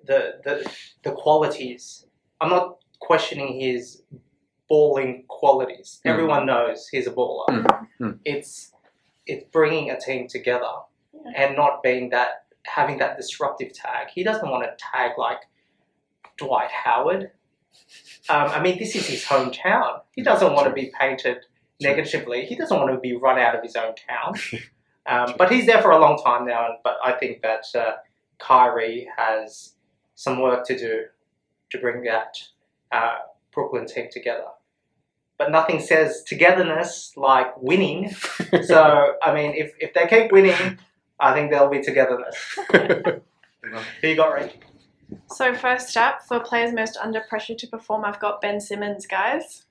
the 0.06 0.40
the 0.44 0.70
the 1.04 1.12
qualities. 1.12 2.06
I'm 2.42 2.50
not 2.50 2.78
questioning 3.00 3.60
his 3.60 4.04
balling 4.70 5.26
qualities. 5.28 6.02
Mm. 6.06 6.12
Everyone 6.12 6.46
knows 6.46 6.88
he's 6.88 7.08
a 7.08 7.12
baller. 7.12 7.48
Mm, 7.50 7.88
mm. 8.02 8.20
It's 8.26 8.72
it's 9.26 9.46
bringing 9.52 9.90
a 9.92 10.00
team 10.00 10.28
together 10.28 10.72
Yeah. 11.14 11.32
and 11.48 11.56
not 11.56 11.84
being 11.84 12.10
that 12.10 12.46
having 12.66 12.98
that 13.00 13.18
disruptive 13.18 13.74
tag. 13.74 14.08
He 14.14 14.24
doesn't 14.24 14.50
want 14.50 14.64
to 14.64 14.76
tag 14.92 15.12
like 15.18 15.40
Dwight 16.38 16.72
Howard. 16.72 17.32
Um, 18.30 18.48
I 18.50 18.62
mean, 18.62 18.78
this 18.80 18.96
is 18.96 19.08
his 19.08 19.24
hometown. 19.26 20.02
He 20.16 20.22
doesn't 20.24 20.54
want 20.54 20.68
to 20.68 20.74
be 20.74 20.92
painted 21.00 21.38
negatively. 21.82 22.46
He 22.46 22.56
doesn't 22.56 22.78
want 22.78 22.92
to 22.94 23.00
be 23.00 23.16
run 23.16 23.38
out 23.40 23.56
of 23.56 23.64
his 23.64 23.76
own 23.76 23.94
town. 23.96 24.36
Um, 25.06 25.36
but 25.38 25.52
he's 25.52 25.66
there 25.66 25.82
for 25.82 25.92
a 25.92 26.00
long 26.00 26.22
time 26.24 26.46
now, 26.46 26.66
and, 26.66 26.76
but 26.84 26.98
I 27.04 27.14
think 27.14 27.42
that 27.42 27.66
uh, 27.76 27.94
Kyrie 28.40 29.08
has 29.18 29.74
some 30.16 30.40
work 30.40 30.66
to 30.68 30.78
do 30.78 31.06
to 31.72 31.78
bring 31.80 32.04
that 32.04 32.38
uh, 32.92 33.18
Brooklyn 33.52 33.86
team 33.86 34.08
together. 34.12 34.46
But 35.38 35.52
nothing 35.52 35.82
says 35.82 36.24
togetherness 36.26 37.14
like 37.18 37.56
winning. 37.62 38.16
So, 38.66 39.16
I 39.24 39.34
mean, 39.34 39.56
if, 39.56 39.74
if 39.80 39.96
they 39.96 40.06
keep 40.06 40.32
winning, 40.32 40.78
I 41.20 41.34
think 41.34 41.50
they'll 41.50 41.72
be 41.72 41.82
togetherness. 41.82 42.36
Who 42.72 44.08
you 44.08 44.16
got, 44.16 44.32
Ray? 44.32 44.54
So 45.30 45.56
first 45.56 45.98
up 45.98 46.22
for 46.22 46.40
players 46.40 46.72
most 46.72 46.96
under 46.98 47.22
pressure 47.22 47.56
to 47.56 47.68
perform, 47.68 48.06
I've 48.06 48.20
got 48.20 48.42
Ben 48.42 48.62
Simmons, 48.62 49.08
guys. 49.08 49.64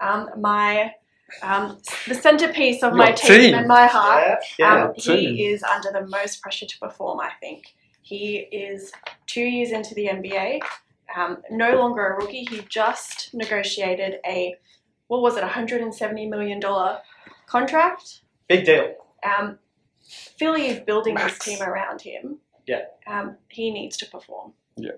Um, 0.00 0.30
my 0.38 0.92
um, 1.42 1.78
the 2.06 2.14
centerpiece 2.14 2.82
of 2.82 2.94
my 2.94 3.12
team, 3.12 3.40
team. 3.40 3.54
and 3.54 3.66
my 3.66 3.86
heart. 3.86 4.38
yeah. 4.58 4.86
Um, 4.86 4.94
he 4.96 5.46
is 5.46 5.62
under 5.62 5.90
the 5.92 6.06
most 6.06 6.40
pressure 6.42 6.66
to 6.66 6.78
perform. 6.78 7.20
I 7.20 7.30
think 7.40 7.74
he 8.02 8.36
is 8.36 8.92
two 9.26 9.42
years 9.42 9.72
into 9.72 9.94
the 9.94 10.06
NBA, 10.06 10.60
um, 11.16 11.38
no 11.50 11.76
longer 11.76 12.06
a 12.06 12.16
rookie. 12.16 12.46
He 12.48 12.60
just 12.68 13.34
negotiated 13.34 14.20
a 14.24 14.56
what 15.08 15.22
was 15.22 15.36
it, 15.36 15.42
170 15.42 16.26
million 16.26 16.60
dollar 16.60 16.98
contract. 17.46 18.20
Big 18.48 18.64
deal. 18.64 18.94
Um, 19.24 19.58
Philly 20.38 20.68
is 20.68 20.80
building 20.80 21.14
Max. 21.14 21.38
this 21.38 21.44
team 21.44 21.62
around 21.66 22.00
him. 22.00 22.38
Yeah. 22.66 22.82
Um, 23.06 23.36
he 23.48 23.70
needs 23.70 23.96
to 23.98 24.06
perform. 24.06 24.52
Yeah. 24.76 24.92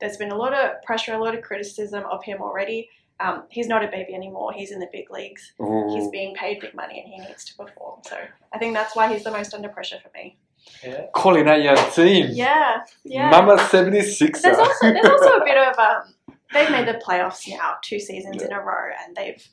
There's 0.00 0.16
been 0.16 0.30
a 0.30 0.36
lot 0.36 0.54
of 0.54 0.82
pressure, 0.82 1.14
a 1.14 1.18
lot 1.22 1.34
of 1.36 1.42
criticism 1.42 2.04
of 2.10 2.24
him 2.24 2.40
already. 2.40 2.88
Um, 3.20 3.44
he's 3.50 3.68
not 3.68 3.84
a 3.84 3.88
baby 3.88 4.14
anymore. 4.14 4.52
He's 4.52 4.72
in 4.72 4.80
the 4.80 4.88
big 4.90 5.10
leagues. 5.10 5.52
He's 5.92 6.08
being 6.08 6.34
paid 6.34 6.60
big 6.60 6.74
money, 6.74 7.02
and 7.04 7.12
he 7.12 7.28
needs 7.28 7.44
to 7.44 7.54
perform. 7.54 8.00
So 8.06 8.16
I 8.52 8.58
think 8.58 8.74
that's 8.74 8.96
why 8.96 9.12
he's 9.12 9.24
the 9.24 9.30
most 9.30 9.52
under 9.54 9.68
pressure 9.68 9.98
for 10.02 10.10
me. 10.14 10.38
Yeah. 10.82 11.06
Calling 11.14 11.48
out 11.48 11.62
your 11.62 11.76
team. 11.90 12.28
Yeah, 12.32 12.84
yeah. 13.04 13.30
Mama 13.30 13.58
76 13.68 14.42
There's 14.42 14.58
also 14.58 14.92
there's 14.92 15.06
also 15.06 15.36
a 15.36 15.44
bit 15.44 15.56
of 15.56 15.78
um, 15.78 16.14
they've 16.52 16.70
made 16.70 16.88
the 16.88 17.00
playoffs 17.06 17.48
now 17.48 17.74
two 17.82 17.98
seasons 17.98 18.42
in 18.42 18.52
a 18.52 18.60
row, 18.60 18.90
and 19.04 19.16
they've 19.16 19.46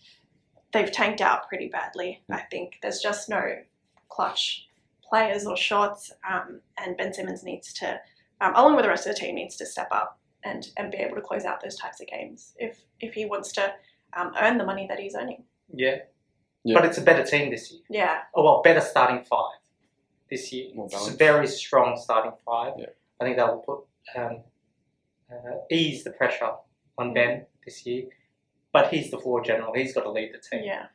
they've 0.74 0.92
tanked 0.92 1.22
out 1.22 1.48
pretty 1.48 1.68
badly. 1.68 2.24
I 2.30 2.42
think 2.52 2.80
there's 2.82 3.00
just 3.00 3.30
no 3.30 3.42
clutch 4.10 4.68
players 5.10 5.46
or 5.46 5.58
shots, 5.58 6.12
um, 6.30 6.62
and 6.78 6.98
Ben 6.98 7.14
Simmons 7.14 7.44
needs 7.44 7.74
to, 7.74 8.00
um, 8.42 8.54
along 8.56 8.76
with 8.76 8.84
the 8.84 8.90
rest 8.90 9.08
of 9.08 9.16
the 9.16 9.20
team, 9.20 9.36
needs 9.36 9.56
to 9.58 9.66
step 9.66 9.88
up 9.92 10.17
and 10.44 10.68
and 10.78 10.92
be 10.92 10.98
able 10.98 11.16
to 11.16 11.22
close 11.22 11.46
out 11.46 11.62
those 11.62 11.76
types 11.78 12.00
of 12.02 12.08
games 12.08 12.54
if 12.58 12.82
if 13.00 13.14
he 13.14 13.26
wants 13.26 13.52
to 13.54 13.74
um, 14.16 14.32
earn 14.42 14.58
the 14.58 14.66
money 14.66 14.86
that 14.90 15.00
he's 15.00 15.16
earning. 15.16 15.44
Yeah. 15.74 15.98
Yeah. 16.64 16.76
But 16.80 16.86
it's 16.86 16.98
a 16.98 17.02
better 17.02 17.24
team 17.24 17.52
this 17.52 17.72
year. 17.72 17.82
Yeah, 17.90 18.20
Oh, 18.36 18.44
well, 18.44 18.62
better 18.62 18.82
starting 18.82 19.24
five 19.24 19.58
this 20.30 20.52
year. 20.52 20.72
More 20.76 20.86
It's 20.88 20.96
a 20.96 20.98
balanced. 20.98 21.20
very 21.20 21.48
strong 21.48 21.98
starting 22.02 22.34
five. 22.46 22.74
Yeah. 22.78 22.88
I 23.22 23.24
think 23.24 23.38
that 23.38 23.48
will 23.48 23.62
put 24.16 24.22
um, 24.22 24.42
uh, 25.32 25.58
ease 25.72 26.04
the 26.04 26.12
pressure 26.12 26.52
on 26.98 27.14
Ben 27.14 27.46
this 27.66 27.86
year. 27.86 28.06
But 28.74 28.90
he's 28.94 29.12
the 29.12 29.18
floor 29.18 29.42
general. 29.44 29.74
He's 29.74 29.94
got 29.94 30.04
to 30.04 30.12
lead 30.12 30.34
the 30.34 30.40
team. 30.40 30.66
yeah, 30.66 30.88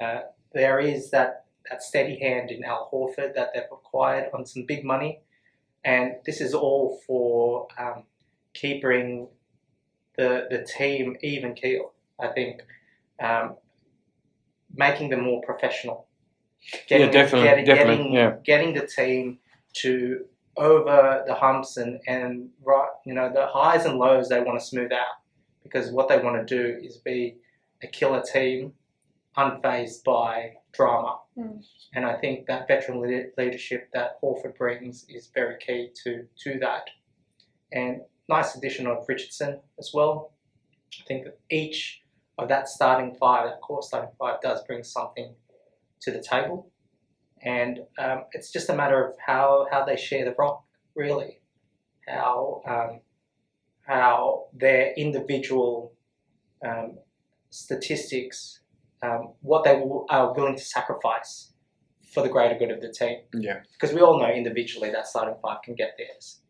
Uh, 0.00 0.20
there 0.52 0.78
is 0.78 1.10
that, 1.10 1.46
that 1.70 1.82
steady 1.82 2.18
hand 2.18 2.50
in 2.50 2.62
Al 2.64 2.90
Horford 2.92 3.34
that 3.34 3.50
they've 3.54 3.62
acquired 3.72 4.30
on 4.34 4.44
some 4.44 4.64
big 4.66 4.84
money. 4.84 5.20
And 5.84 6.16
this 6.26 6.40
is 6.40 6.54
all 6.54 7.00
for 7.06 7.68
um, 7.78 8.04
keeping 8.54 9.28
the, 10.16 10.46
the 10.50 10.64
team 10.64 11.16
even 11.22 11.54
keel. 11.54 11.92
I 12.20 12.28
think 12.28 12.62
um, 13.22 13.56
making 14.74 15.10
them 15.10 15.22
more 15.22 15.42
professional. 15.42 16.06
Yeah, 16.88 17.10
definitely, 17.10 17.48
Getting, 17.48 17.64
definitely, 17.64 17.96
getting, 17.96 18.12
yeah. 18.14 18.34
getting 18.44 18.74
the 18.74 18.86
team 18.86 19.38
to 19.74 20.24
over 20.56 21.24
the 21.26 21.34
humps 21.34 21.76
and, 21.76 22.00
and 22.06 22.48
right, 22.64 22.88
you 23.04 23.12
know, 23.12 23.30
the 23.32 23.46
highs 23.46 23.84
and 23.84 23.98
lows 23.98 24.28
they 24.28 24.40
want 24.40 24.58
to 24.58 24.64
smooth 24.64 24.92
out 24.92 25.20
because 25.62 25.90
what 25.90 26.08
they 26.08 26.18
want 26.18 26.46
to 26.46 26.56
do 26.56 26.78
is 26.80 26.98
be 26.98 27.36
a 27.82 27.86
killer 27.86 28.22
team 28.22 28.72
unfazed 29.36 30.04
by 30.04 30.52
drama. 30.72 31.18
Mm. 31.36 31.64
And 31.94 32.06
I 32.06 32.16
think 32.16 32.46
that 32.46 32.68
veteran 32.68 33.00
le- 33.00 33.42
leadership 33.42 33.88
that 33.92 34.20
Horford 34.22 34.56
brings 34.56 35.04
is 35.08 35.30
very 35.34 35.56
key 35.58 35.90
to, 36.04 36.24
to 36.44 36.58
that. 36.60 36.84
And 37.72 38.02
nice 38.28 38.54
addition 38.54 38.86
of 38.86 39.04
Richardson 39.08 39.60
as 39.78 39.90
well. 39.94 40.32
I 41.00 41.04
think 41.06 41.24
that 41.24 41.38
each 41.50 42.02
of 42.38 42.48
that 42.48 42.68
starting 42.68 43.14
five, 43.14 43.46
that 43.46 43.60
core 43.60 43.82
starting 43.82 44.10
five, 44.18 44.40
does 44.40 44.62
bring 44.64 44.84
something 44.84 45.34
to 46.02 46.10
the 46.10 46.22
table. 46.22 46.70
And 47.42 47.80
um, 47.98 48.24
it's 48.32 48.50
just 48.52 48.68
a 48.70 48.74
matter 48.74 49.06
of 49.06 49.14
how, 49.24 49.66
how 49.70 49.84
they 49.84 49.96
share 49.96 50.24
the 50.24 50.34
rock, 50.38 50.64
really. 50.94 51.40
How 52.06 52.62
um, 52.66 53.00
how 53.86 54.46
their 54.54 54.92
individual 54.94 55.92
um, 56.66 56.98
statistics, 57.50 58.60
um, 59.02 59.34
what 59.40 59.64
they 59.64 59.76
will, 59.76 60.06
are 60.08 60.34
willing 60.34 60.56
to 60.56 60.64
sacrifice 60.64 61.52
for 62.12 62.22
the 62.22 62.28
greater 62.28 62.58
good 62.58 62.70
of 62.70 62.80
the 62.80 62.90
team. 62.90 63.18
Yeah. 63.34 63.60
Because 63.72 63.94
we 63.94 64.00
all 64.00 64.18
know 64.18 64.30
individually 64.30 64.90
that 64.90 65.06
starting 65.06 65.34
five 65.42 65.58
can 65.62 65.74
get 65.74 65.94
theirs. 65.98 66.40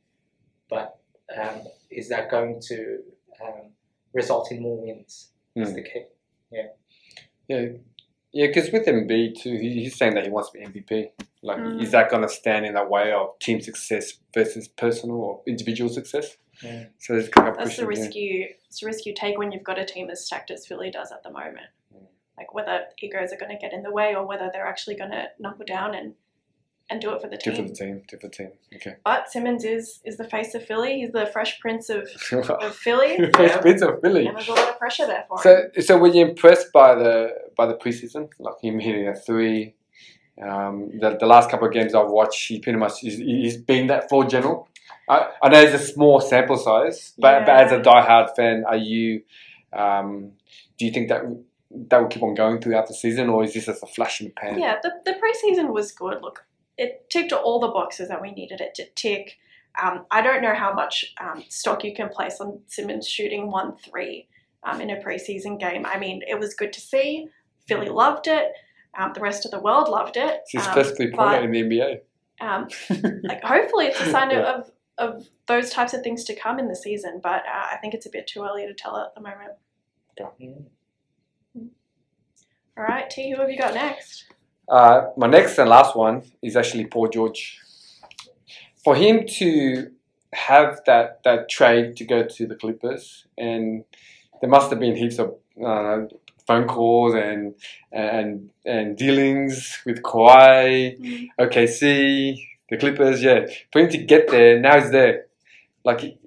But 0.69 0.99
um, 1.41 1.61
is 1.91 2.09
that 2.09 2.31
going 2.31 2.61
to 2.69 2.99
um, 3.43 3.71
result 4.13 4.51
in 4.53 4.63
more 4.63 4.81
wins? 4.81 5.31
Is 5.57 5.71
Mm. 5.71 5.75
the 5.75 5.83
key. 5.83 6.05
Yeah, 6.51 6.67
yeah. 7.49 7.67
Yeah, 8.33 8.49
Because 8.49 8.73
with 8.73 8.87
Embiid 8.87 9.41
too, 9.41 9.57
he, 9.57 9.85
he's 9.85 9.97
saying 9.97 10.15
that 10.15 10.25
he 10.25 10.31
wants 10.31 10.51
to 10.51 10.59
be 10.59 10.65
MVP. 10.65 11.11
Like, 11.43 11.59
Mm. 11.59 11.81
is 11.83 11.93
that 11.93 12.11
going 12.11 12.23
to 12.23 12.29
stand 12.29 12.67
in 12.67 12.75
the 12.75 12.83
way 12.85 13.13
of 13.13 13.39
team 13.39 13.61
success 13.61 14.15
versus 14.35 14.67
personal 14.67 15.17
or 15.21 15.43
individual 15.47 15.89
success? 15.89 16.37
Yeah. 16.63 16.87
So 16.99 17.15
it's 17.15 17.29
kind 17.29 17.49
of 17.49 17.57
that's 17.57 17.77
the 17.77 17.85
pushing, 17.87 17.97
yeah. 17.97 18.03
risk 18.07 18.17
you 18.17 18.49
it's 18.67 18.81
the 18.81 18.87
risk 18.87 19.07
you 19.07 19.15
take 19.15 19.39
when 19.39 19.53
you've 19.53 19.63
got 19.65 19.79
a 19.79 19.85
team 19.85 20.11
as 20.11 20.25
stacked 20.27 20.51
as 20.51 20.67
Philly 20.67 20.91
does 20.91 21.13
at 21.13 21.23
the 21.23 21.31
moment. 21.31 21.67
Mm. 21.95 22.07
Like 22.39 22.53
whether 22.55 22.87
egos 23.01 23.33
are 23.33 23.37
going 23.37 23.53
to 23.53 23.59
get 23.61 23.73
in 23.73 23.83
the 23.83 23.93
way 23.93 24.15
or 24.17 24.27
whether 24.27 24.51
they're 24.53 24.67
actually 24.67 24.97
going 24.97 25.11
to 25.13 25.27
knuckle 25.39 25.65
down 25.67 25.95
and 25.95 26.15
and 26.91 27.01
do 27.01 27.13
it 27.15 27.23
for 27.23 27.29
the 27.29 27.37
Two 27.37 27.53
for 27.55 27.63
the 27.63 27.73
team, 27.75 28.03
two 28.09 28.19
for 28.19 28.27
the 28.29 28.33
team. 28.35 28.51
Okay. 28.77 28.97
But 29.05 29.31
Simmons 29.31 29.65
is 29.65 30.01
is 30.05 30.17
the 30.17 30.25
face 30.29 30.55
of 30.55 30.65
Philly. 30.67 31.01
He's 31.01 31.13
the 31.13 31.27
fresh 31.27 31.59
prince 31.61 31.89
of, 31.89 32.09
of 32.33 32.77
Philly. 32.77 33.19
First 33.37 33.63
bits 33.63 33.83
of 33.83 34.01
Philly. 34.03 34.27
And 34.27 34.37
there's 34.37 34.49
a 34.49 34.53
lot 34.53 34.69
of 34.69 34.79
pressure 34.79 35.07
there 35.07 35.25
for 35.29 35.37
him. 35.39 35.71
So, 35.77 35.81
so 35.81 35.99
were 35.99 36.09
you 36.09 36.27
impressed 36.27 36.73
by 36.73 36.95
the 36.95 37.31
by 37.57 37.67
the 37.67 37.75
preseason? 37.75 38.29
Like 38.39 38.55
him 38.63 38.79
hitting 38.79 39.09
a 39.09 39.15
three. 39.15 39.75
Um, 40.43 40.91
the, 41.01 41.17
the 41.19 41.27
last 41.27 41.49
couple 41.49 41.69
of 41.69 41.73
games 41.73 41.95
I've 41.95 42.09
watched, 42.11 42.49
he 42.49 42.59
pretty 42.59 42.77
much 42.79 42.99
he's, 42.99 43.19
he's 43.19 43.57
been 43.57 43.87
that 43.87 44.09
floor 44.09 44.25
general. 44.25 44.69
I, 45.09 45.31
I 45.41 45.49
know 45.49 45.61
it's 45.63 45.81
a 45.81 45.87
small 45.87 46.21
sample 46.21 46.57
size, 46.57 47.13
but, 47.19 47.47
but 47.47 47.55
as 47.55 47.71
a 47.73 47.77
Yeah. 47.77 47.83
diehard 47.83 48.35
fan, 48.35 48.65
are 48.67 48.77
you? 48.77 49.23
Um, 49.73 50.33
do 50.77 50.87
you 50.87 50.91
think 50.93 51.09
that 51.09 51.23
that 51.71 52.01
will 52.01 52.09
keep 52.09 52.23
on 52.23 52.35
going 52.35 52.61
throughout 52.61 52.89
the 52.89 52.95
season, 52.95 53.29
or 53.29 53.45
is 53.45 53.55
this 53.55 53.67
just 53.67 53.83
a 53.83 53.87
flash 53.87 54.21
in 54.21 54.27
the 54.29 54.33
pan? 54.33 54.59
Yeah, 54.59 54.77
the, 54.83 54.93
the 55.05 55.13
preseason 55.13 55.73
was 55.73 55.93
good. 55.93 56.21
Look, 56.21 56.45
it 56.77 57.09
ticked 57.11 57.33
all 57.33 57.61
the 57.61 57.69
boxes 57.69 58.09
that 58.09 58.21
we 58.21 58.31
needed 58.33 58.61
it 58.61 58.75
to 58.77 58.87
tick. 58.95 59.37
Um, 59.83 60.07
I 60.11 60.23
don't 60.23 60.43
know 60.43 60.55
how 60.55 60.73
much 60.73 61.15
um, 61.21 61.43
stock 61.49 61.83
you 61.85 61.95
can 61.95 62.09
place 62.09 62.41
on 62.41 62.61
Simmons 62.69 63.09
shooting 63.09 63.51
1 63.51 63.77
3 63.77 64.29
um, 64.65 64.81
in 64.81 64.91
a 64.91 64.97
preseason 65.03 65.59
game. 65.59 65.85
I 65.87 65.99
mean, 65.99 66.23
it 66.27 66.39
was 66.39 66.55
good 66.55 66.73
to 66.73 66.81
see. 66.81 67.29
Philly 67.67 67.89
loved 67.89 68.27
it. 68.29 68.53
Um, 68.97 69.13
the 69.15 69.21
rest 69.21 69.45
of 69.45 69.51
the 69.51 69.61
world 69.61 69.89
loved 69.89 70.17
it. 70.17 70.41
It's 70.43 70.53
his 70.53 70.67
Um, 70.69 70.75
first 70.75 70.97
three 70.97 71.11
pointer 71.11 71.43
in 71.45 71.51
the 71.51 71.63
NBA. 71.63 72.01
um, 72.41 72.69
like 73.25 73.43
hopefully 73.43 73.87
it's 73.87 74.01
a 74.01 74.11
sign 74.11 74.31
of, 74.31 74.37
Yeah. 74.39 74.55
of 74.55 74.71
of 74.97 75.29
those 75.47 75.71
types 75.71 75.93
of 75.93 76.03
things 76.03 76.23
to 76.23 76.37
come 76.37 76.61
in 76.61 76.69
the 76.69 76.77
season, 76.77 77.19
but 77.21 77.43
uh, 77.53 77.67
I 77.73 77.79
think 77.81 77.95
it's 77.95 78.07
a 78.07 78.11
bit 78.11 78.29
too 78.29 78.45
early 78.45 78.65
to 78.65 78.73
tell 78.75 78.97
at 78.97 79.13
the 79.17 79.21
moment. 79.21 79.51
All 82.77 82.85
right, 82.85 83.09
T, 83.11 83.31
who 83.33 83.41
have 83.41 83.51
you 83.51 83.59
got 83.59 83.75
next? 83.75 84.25
Uh, 84.69 85.09
my 85.17 85.27
next 85.27 85.59
and 85.59 85.69
last 85.69 85.95
one 85.97 86.23
is 86.43 86.57
actually 86.57 86.87
Paul 86.87 87.09
George. 87.09 87.61
For 88.83 88.95
him 88.95 89.27
to 89.39 89.91
have 90.33 90.81
that 90.87 91.23
that 91.25 91.49
trade 91.49 91.97
to 91.97 92.05
go 92.05 92.25
to 92.25 92.47
the 92.47 92.55
Clippers, 92.57 93.27
and 93.39 93.85
there 94.41 94.51
must 94.51 94.71
have 94.71 94.81
been 94.81 94.97
heaps 94.97 95.19
of 95.19 95.37
uh, 95.65 96.01
phone 96.47 96.67
calls 96.67 97.15
and 97.15 97.55
and 97.93 98.51
and 98.65 98.97
dealings 98.97 99.79
with 99.87 100.03
Kawhi, 100.03 100.99
Mm. 100.99 101.29
OKC, 101.39 102.37
the 102.69 102.77
Clippers. 102.77 103.23
Yeah, 103.23 103.47
for 103.73 103.81
him 103.81 103.91
to 103.91 103.99
get 103.99 104.29
there, 104.29 104.59
now 104.61 104.81
he's 104.81 104.91
there. 104.91 105.27
Like 105.85 106.19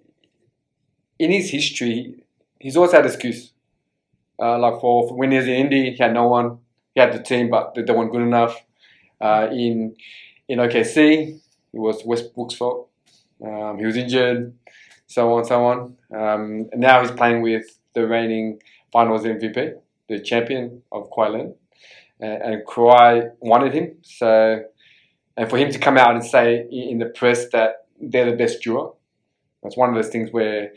in 1.19 1.31
his 1.31 1.49
history, 1.49 2.23
he's 2.59 2.75
always 2.77 2.91
had 2.93 3.05
excuse. 3.05 3.51
Uh, 4.39 4.57
like 4.59 4.79
for, 4.79 5.07
for 5.07 5.15
when 5.15 5.31
he 5.31 5.37
was 5.37 5.47
in 5.47 5.53
Indy, 5.55 5.91
he 5.91 5.97
had 5.97 6.13
no 6.13 6.27
one. 6.27 6.59
He 6.97 7.01
had 7.01 7.13
the 7.13 7.21
team, 7.21 7.51
but 7.51 7.75
they, 7.75 7.93
weren't 7.93 8.11
good 8.11 8.23
enough. 8.23 8.59
Uh, 9.21 9.49
in 9.51 9.95
in 10.47 10.57
OKC, 10.57 11.39
it 11.71 11.79
was 11.79 12.03
Westbrook's 12.03 12.55
fault. 12.55 12.89
Um, 13.45 13.77
he 13.77 13.85
was 13.85 13.95
injured, 13.95 14.55
so 15.05 15.31
on, 15.33 15.45
so 15.45 15.63
on. 15.63 15.95
Um, 16.11 16.71
now 16.73 17.01
he's 17.01 17.11
playing 17.11 17.43
with 17.43 17.65
the 17.93 18.07
reigning 18.07 18.63
Finals 18.91 19.25
MVP, 19.25 19.75
the 20.09 20.19
champion 20.21 20.81
of 20.91 21.07
Kawhi 21.11 21.33
Leonard, 21.33 21.53
and, 22.19 22.41
and 22.41 22.65
Kawhi 22.65 23.29
wanted 23.41 23.75
him. 23.75 23.97
So, 24.01 24.63
and 25.37 25.47
for 25.47 25.57
him 25.57 25.69
to 25.69 25.77
come 25.77 25.99
out 25.99 26.15
and 26.15 26.25
say 26.25 26.67
in 26.71 26.97
the 26.97 27.11
press 27.19 27.47
that 27.49 27.85
they're 28.01 28.31
the 28.31 28.37
best 28.37 28.63
duo, 28.63 28.95
that's 29.61 29.77
one 29.77 29.89
of 29.89 29.95
those 29.95 30.09
things 30.09 30.31
where 30.31 30.71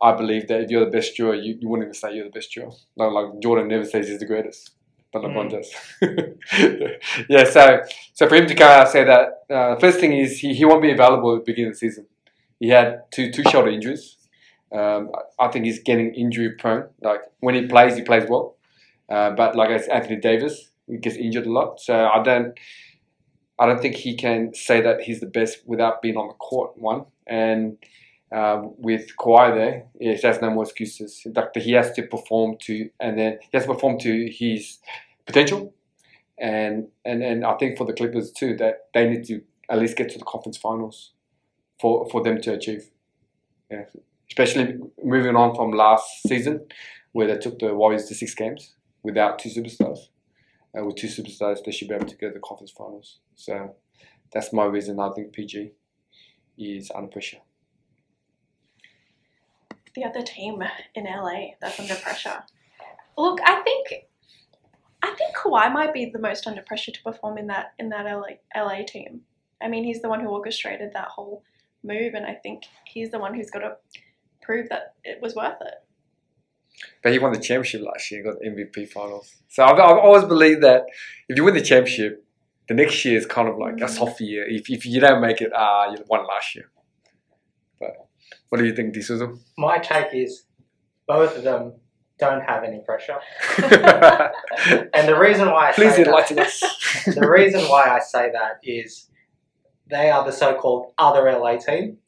I 0.00 0.12
believe 0.12 0.46
that 0.46 0.60
if 0.60 0.70
you're 0.70 0.84
the 0.84 0.92
best 0.92 1.16
duo, 1.16 1.32
you, 1.32 1.58
you 1.60 1.68
wouldn't 1.68 1.88
even 1.88 1.94
say 1.94 2.14
you're 2.14 2.26
the 2.26 2.30
best 2.38 2.54
duo. 2.54 2.72
Like, 2.94 3.10
like 3.10 3.42
Jordan 3.42 3.66
never 3.66 3.84
says 3.84 4.06
he's 4.06 4.20
the 4.20 4.26
greatest, 4.26 4.70
but 5.20 5.30
LeBron 5.30 5.50
does. 5.50 5.70
yeah, 7.28 7.44
so 7.44 7.82
so 8.12 8.28
for 8.28 8.34
him 8.34 8.46
to 8.46 8.54
come 8.54 8.68
out 8.68 8.80
and 8.80 8.88
say 8.88 9.04
that, 9.04 9.54
uh, 9.54 9.76
first 9.76 10.00
thing 10.00 10.12
is 10.12 10.38
he, 10.38 10.54
he 10.54 10.64
won't 10.64 10.82
be 10.82 10.92
available 10.92 11.34
at 11.34 11.44
the 11.44 11.52
beginning 11.52 11.70
of 11.70 11.74
the 11.74 11.78
season. 11.78 12.06
He 12.58 12.68
had 12.68 13.02
two 13.10 13.30
two 13.30 13.42
shoulder 13.44 13.70
injuries. 13.70 14.16
Um, 14.72 15.10
I 15.38 15.48
think 15.48 15.64
he's 15.64 15.80
getting 15.80 16.14
injury 16.14 16.50
prone. 16.50 16.88
Like 17.00 17.20
when 17.40 17.54
he 17.54 17.66
plays, 17.66 17.96
he 17.96 18.02
plays 18.02 18.28
well, 18.28 18.56
uh, 19.08 19.30
but 19.30 19.56
like 19.56 19.70
as 19.70 19.88
Anthony 19.88 20.16
Davis, 20.16 20.70
he 20.86 20.98
gets 20.98 21.16
injured 21.16 21.46
a 21.46 21.52
lot. 21.52 21.80
So 21.80 21.94
I 22.06 22.22
don't. 22.22 22.58
I 23.58 23.64
don't 23.64 23.80
think 23.80 23.96
he 23.96 24.16
can 24.16 24.52
say 24.52 24.82
that 24.82 25.00
he's 25.00 25.20
the 25.20 25.26
best 25.26 25.60
without 25.64 26.02
being 26.02 26.18
on 26.18 26.28
the 26.28 26.34
court. 26.34 26.76
One 26.76 27.06
and 27.26 27.78
um, 28.32 28.74
with 28.78 29.16
Kawhi 29.16 29.54
there, 29.54 29.86
yes, 30.00 30.22
has 30.22 30.40
no 30.42 30.50
more 30.50 30.64
excuses. 30.64 31.24
He 31.54 31.72
has 31.72 31.92
to 31.92 32.02
perform 32.02 32.56
to, 32.62 32.90
and 33.00 33.18
then 33.18 33.38
he 33.40 33.48
has 33.54 33.66
to 33.66 33.72
perform 33.72 33.98
to 34.00 34.30
his 34.30 34.78
potential, 35.26 35.74
and 36.38 36.88
and 37.04 37.22
and 37.22 37.44
I 37.44 37.54
think 37.54 37.76
for 37.76 37.86
the 37.86 37.92
Clippers 37.92 38.30
too 38.32 38.56
that 38.56 38.88
they 38.94 39.08
need 39.08 39.24
to 39.24 39.42
at 39.68 39.78
least 39.78 39.96
get 39.96 40.10
to 40.10 40.18
the 40.18 40.24
conference 40.24 40.56
finals 40.56 41.12
for 41.80 42.08
for 42.10 42.22
them 42.22 42.40
to 42.42 42.54
achieve. 42.54 42.90
Yeah, 43.70 43.84
especially 44.30 44.78
moving 45.02 45.36
on 45.36 45.54
from 45.54 45.72
last 45.72 46.06
season 46.26 46.66
where 47.12 47.26
they 47.26 47.38
took 47.38 47.58
the 47.58 47.74
Warriors 47.74 48.06
to 48.06 48.14
six 48.14 48.34
games 48.34 48.74
without 49.02 49.38
two 49.38 49.48
superstars. 49.48 49.98
Uh, 50.76 50.84
with 50.84 50.96
two 50.96 51.06
superstars, 51.06 51.64
they 51.64 51.72
should 51.72 51.88
be 51.88 51.94
able 51.94 52.06
to 52.06 52.16
go 52.16 52.28
to 52.28 52.34
the 52.34 52.40
conference 52.40 52.70
finals. 52.70 53.20
So 53.34 53.74
that's 54.32 54.52
my 54.52 54.64
reason. 54.64 55.00
I 55.00 55.10
think 55.14 55.32
PG 55.32 55.72
is 56.58 56.90
under 56.94 57.08
pressure. 57.08 57.38
The 59.94 60.04
other 60.04 60.22
team 60.22 60.62
in 60.94 61.04
LA 61.04 61.54
that's 61.60 61.80
under 61.80 61.94
pressure. 61.94 62.44
Look, 63.16 63.40
I 63.42 63.62
think 63.62 64.06
I 65.06 65.14
think 65.14 65.36
Kawhi 65.36 65.72
might 65.72 65.94
be 65.94 66.10
the 66.12 66.18
most 66.18 66.46
under 66.46 66.62
pressure 66.62 66.92
to 66.92 67.02
perform 67.02 67.38
in 67.38 67.46
that 67.46 67.72
in 67.78 67.88
that 67.90 68.04
LA, 68.04 68.36
LA 68.56 68.82
team. 68.86 69.20
I 69.62 69.68
mean, 69.68 69.84
he's 69.84 70.02
the 70.02 70.08
one 70.08 70.20
who 70.20 70.28
orchestrated 70.28 70.92
that 70.92 71.08
whole 71.08 71.42
move, 71.84 72.14
and 72.14 72.26
I 72.26 72.34
think 72.34 72.64
he's 72.84 73.10
the 73.10 73.18
one 73.18 73.34
who's 73.34 73.50
got 73.50 73.60
to 73.60 73.76
prove 74.42 74.68
that 74.68 74.94
it 75.04 75.22
was 75.22 75.34
worth 75.34 75.60
it. 75.60 75.74
But 77.02 77.12
he 77.12 77.18
won 77.18 77.32
the 77.32 77.38
championship 77.38 77.82
last 77.82 78.10
year, 78.10 78.22
got 78.22 78.38
the 78.40 78.48
MVP 78.48 78.88
finals. 78.90 79.34
So 79.48 79.64
I've, 79.64 79.78
I've 79.78 79.98
always 79.98 80.24
believed 80.24 80.62
that 80.62 80.82
if 81.28 81.36
you 81.36 81.44
win 81.44 81.54
the 81.54 81.62
championship, 81.62 82.22
the 82.68 82.74
next 82.74 83.02
year 83.04 83.16
is 83.16 83.24
kind 83.24 83.48
of 83.48 83.56
like 83.56 83.80
a 83.80 83.88
soft 83.88 84.20
year. 84.20 84.44
If, 84.46 84.68
if 84.68 84.84
you 84.84 85.00
don't 85.00 85.22
make 85.22 85.40
it, 85.40 85.52
ah, 85.54 85.90
you 85.90 86.04
won 86.08 86.26
last 86.26 86.54
year. 86.54 86.70
But 87.80 87.92
what 88.48 88.58
do 88.58 88.66
you 88.66 88.74
think, 88.74 88.92
D'Souza? 88.92 89.32
My 89.56 89.78
take 89.78 90.12
is 90.12 90.44
both 91.06 91.36
of 91.36 91.44
them 91.44 91.74
don't 92.18 92.42
have 92.42 92.64
any 92.64 92.80
pressure. 92.80 93.18
And 94.94 95.06
the 95.06 95.18
reason 95.18 95.50
why 95.50 95.70
I 95.70 95.72
Please 95.72 95.94
say 95.94 96.04
that, 96.04 96.08
enlighten 96.08 96.38
us. 96.38 96.60
the 97.04 97.28
reason 97.28 97.60
why 97.62 97.88
I 97.88 98.00
say 98.00 98.30
that 98.32 98.60
is 98.62 99.08
they 99.88 100.10
are 100.10 100.24
the 100.24 100.32
so-called 100.32 100.92
other 100.98 101.30
LA 101.30 101.56
team. 101.56 101.98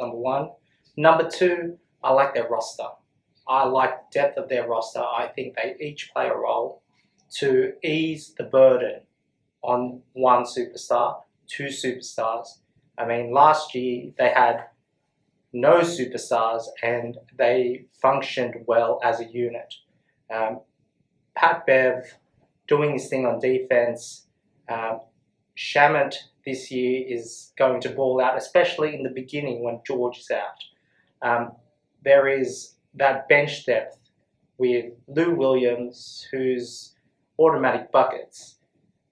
Number 0.00 0.16
one. 0.16 0.50
Number 0.96 1.28
two, 1.28 1.78
I 2.02 2.12
like 2.12 2.34
their 2.34 2.48
roster. 2.48 2.88
I 3.46 3.64
like 3.64 3.90
the 3.90 4.20
depth 4.20 4.38
of 4.38 4.48
their 4.48 4.66
roster. 4.66 5.00
I 5.00 5.28
think 5.34 5.56
they 5.56 5.76
each 5.80 6.10
play 6.12 6.28
a 6.28 6.34
role 6.34 6.82
to 7.38 7.72
ease 7.82 8.34
the 8.36 8.44
burden 8.44 9.00
on 9.62 10.02
one 10.12 10.44
superstar, 10.44 11.22
two 11.46 11.66
superstars. 11.66 12.48
I 12.98 13.06
mean, 13.06 13.32
last 13.32 13.74
year 13.74 14.12
they 14.18 14.30
had 14.30 14.66
no 15.52 15.80
superstars 15.80 16.64
and 16.82 17.16
they 17.36 17.86
functioned 18.00 18.54
well 18.66 19.00
as 19.04 19.20
a 19.20 19.24
unit. 19.24 19.74
Um, 20.32 20.60
Pat 21.34 21.66
Bev 21.66 22.04
doing 22.66 22.92
his 22.92 23.08
thing 23.08 23.26
on 23.26 23.38
defense. 23.38 24.26
Um, 24.68 25.00
Shamet 25.56 26.14
this 26.44 26.70
year 26.70 27.04
is 27.06 27.52
going 27.58 27.80
to 27.82 27.90
ball 27.90 28.20
out, 28.20 28.36
especially 28.36 28.94
in 28.94 29.02
the 29.02 29.10
beginning 29.10 29.62
when 29.62 29.80
George 29.86 30.18
is 30.18 30.30
out. 30.30 30.58
Um, 31.22 31.52
there 32.04 32.28
is 32.28 32.74
that 32.94 33.28
bench 33.28 33.64
depth 33.66 33.98
with 34.58 34.92
Lou 35.06 35.34
Williams, 35.34 36.26
who's 36.30 36.94
automatic 37.38 37.92
buckets, 37.92 38.58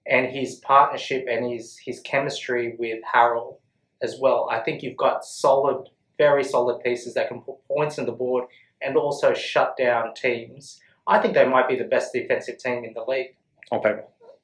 and 0.07 0.27
his 0.27 0.55
partnership 0.55 1.25
and 1.29 1.51
his, 1.51 1.77
his 1.77 1.99
chemistry 2.01 2.75
with 2.77 2.99
Harrell 3.13 3.57
as 4.01 4.17
well. 4.19 4.49
I 4.51 4.59
think 4.59 4.81
you've 4.81 4.97
got 4.97 5.23
solid, 5.23 5.89
very 6.25 6.43
solid 6.43 6.77
pieces 6.83 7.15
that 7.15 7.27
can 7.29 7.41
put 7.41 7.55
points 7.67 7.97
on 7.97 8.05
the 8.05 8.11
board 8.11 8.43
and 8.79 8.95
also 8.95 9.33
shut 9.33 9.75
down 9.75 10.13
teams. 10.13 10.79
I 11.07 11.17
think 11.19 11.33
they 11.33 11.47
might 11.47 11.67
be 11.67 11.75
the 11.75 11.89
best 11.95 12.13
defensive 12.13 12.57
team 12.59 12.79
in 12.87 12.93
the 12.93 13.03
league 13.11 13.31
On 13.71 13.79
paper. 13.81 14.03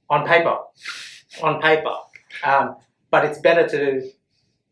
on 0.10 0.26
paper. 0.34 0.58
On 1.44 1.62
paper. 1.62 1.96
Um, 2.44 2.68
but 3.12 3.26
it's 3.26 3.40
better 3.40 3.68
to. 3.76 3.82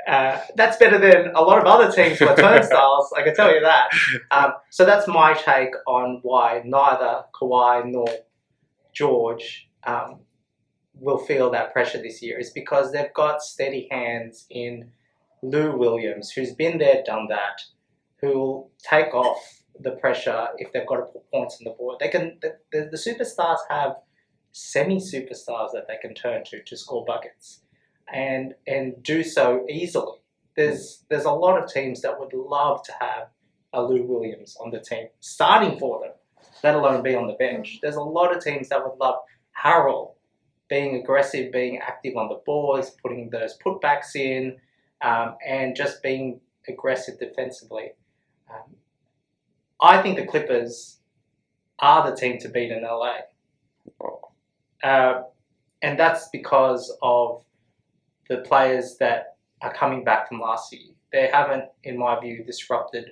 Uh, 0.07 0.39
that's 0.55 0.77
better 0.77 0.99
than 0.99 1.21
a 1.35 1.41
lot 1.41 1.57
of 1.59 1.65
other 1.65 1.91
teams 1.91 2.21
are 2.21 2.35
turnstiles, 2.35 3.11
I 3.17 3.23
can 3.23 3.35
tell 3.35 3.51
you 3.55 3.61
that. 3.61 3.85
Um, 4.29 4.51
so 4.69 4.85
that's 4.85 5.07
my 5.07 5.33
take 5.33 5.73
on 5.87 6.19
why 6.21 6.61
neither 6.63 7.23
Kawhi 7.33 7.85
nor 7.85 8.07
George 8.93 9.67
um, 9.83 10.19
will 10.93 11.17
feel 11.17 11.49
that 11.51 11.73
pressure 11.73 11.99
this 12.07 12.21
year, 12.21 12.37
is 12.39 12.51
because 12.51 12.91
they've 12.91 13.13
got 13.15 13.41
steady 13.41 13.87
hands 13.89 14.45
in 14.51 14.91
Lou 15.49 15.77
Williams, 15.77 16.31
who's 16.31 16.53
been 16.53 16.77
there, 16.77 17.03
done 17.05 17.27
that, 17.29 17.61
who 18.21 18.39
will 18.39 18.71
take 18.89 19.13
off 19.13 19.61
the 19.79 19.91
pressure 19.91 20.47
if 20.57 20.71
they've 20.71 20.87
got 20.87 20.97
to 20.97 21.03
put 21.03 21.29
points 21.31 21.57
on 21.59 21.65
the 21.65 21.75
board. 21.77 21.97
They 21.99 22.09
can. 22.09 22.37
The, 22.41 22.57
the, 22.71 22.89
the 22.91 22.97
superstars 22.97 23.57
have 23.69 23.97
semi 24.51 24.97
superstars 24.97 25.71
that 25.73 25.85
they 25.87 25.97
can 26.01 26.13
turn 26.13 26.43
to 26.45 26.63
to 26.63 26.77
score 26.77 27.03
buckets 27.05 27.61
and 28.11 28.53
and 28.67 29.01
do 29.03 29.23
so 29.23 29.65
easily. 29.69 30.17
There's 30.55 31.03
there's 31.09 31.25
a 31.25 31.31
lot 31.31 31.61
of 31.61 31.71
teams 31.71 32.01
that 32.01 32.19
would 32.19 32.33
love 32.33 32.83
to 32.83 32.93
have 32.99 33.27
a 33.73 33.83
Lou 33.83 34.03
Williams 34.03 34.55
on 34.63 34.71
the 34.71 34.79
team 34.79 35.07
starting 35.19 35.77
for 35.77 35.99
them, 35.99 36.13
let 36.63 36.75
alone 36.75 37.03
be 37.03 37.15
on 37.15 37.27
the 37.27 37.33
bench. 37.33 37.79
There's 37.81 37.97
a 37.97 38.01
lot 38.01 38.35
of 38.35 38.41
teams 38.41 38.69
that 38.69 38.83
would 38.83 38.97
love 38.97 39.15
Harrell 39.63 40.13
being 40.69 40.95
aggressive, 40.95 41.51
being 41.51 41.79
active 41.79 42.15
on 42.15 42.29
the 42.29 42.41
boards, 42.45 42.91
putting 43.01 43.29
those 43.29 43.57
putbacks 43.63 44.15
in, 44.15 44.57
um, 45.01 45.35
and 45.45 45.75
just 45.75 46.01
being 46.01 46.39
aggressive 46.67 47.19
defensively. 47.19 47.91
Um, 48.49 48.75
I 49.81 50.01
think 50.01 50.17
the 50.17 50.25
Clippers 50.25 50.99
are 51.79 52.09
the 52.09 52.15
team 52.15 52.39
to 52.39 52.49
beat 52.49 52.71
in 52.71 52.83
LA. 52.83 53.17
Uh, 54.83 55.23
and 55.81 55.99
that's 55.99 56.29
because 56.29 56.95
of 57.01 57.43
the 58.29 58.37
players 58.37 58.97
that 58.99 59.37
are 59.61 59.73
coming 59.73 60.03
back 60.03 60.27
from 60.27 60.39
last 60.39 60.71
year. 60.73 60.93
They 61.11 61.29
haven't, 61.31 61.65
in 61.83 61.97
my 61.97 62.19
view, 62.19 62.43
disrupted 62.43 63.11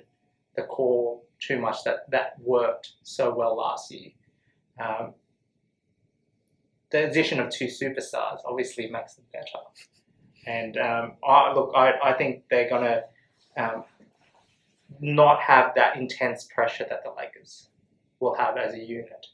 the 0.56 0.62
core 0.62 1.20
too 1.40 1.58
much 1.58 1.84
that, 1.84 2.10
that 2.10 2.34
worked 2.40 2.92
so 3.02 3.34
well 3.34 3.56
last 3.56 3.92
year. 3.92 4.10
Um, 4.82 5.14
the 6.90 7.08
addition 7.08 7.40
of 7.40 7.50
two 7.50 7.66
superstars 7.66 8.38
obviously 8.44 8.88
makes 8.88 9.14
them 9.14 9.24
better. 9.32 9.58
And 10.46 10.76
um, 10.76 11.12
I, 11.26 11.52
look, 11.52 11.72
I, 11.74 11.92
I 12.02 12.12
think 12.12 12.44
they're 12.50 12.68
going 12.68 12.84
to 12.84 13.04
um, 13.56 13.84
not 15.00 15.40
have 15.40 15.74
that 15.76 15.96
intense 15.96 16.48
pressure 16.54 16.86
that 16.88 17.02
the 17.04 17.10
Lakers 17.16 17.68
will 18.20 18.34
have 18.34 18.56
as 18.56 18.74
a 18.74 18.78
unit. 18.78 19.26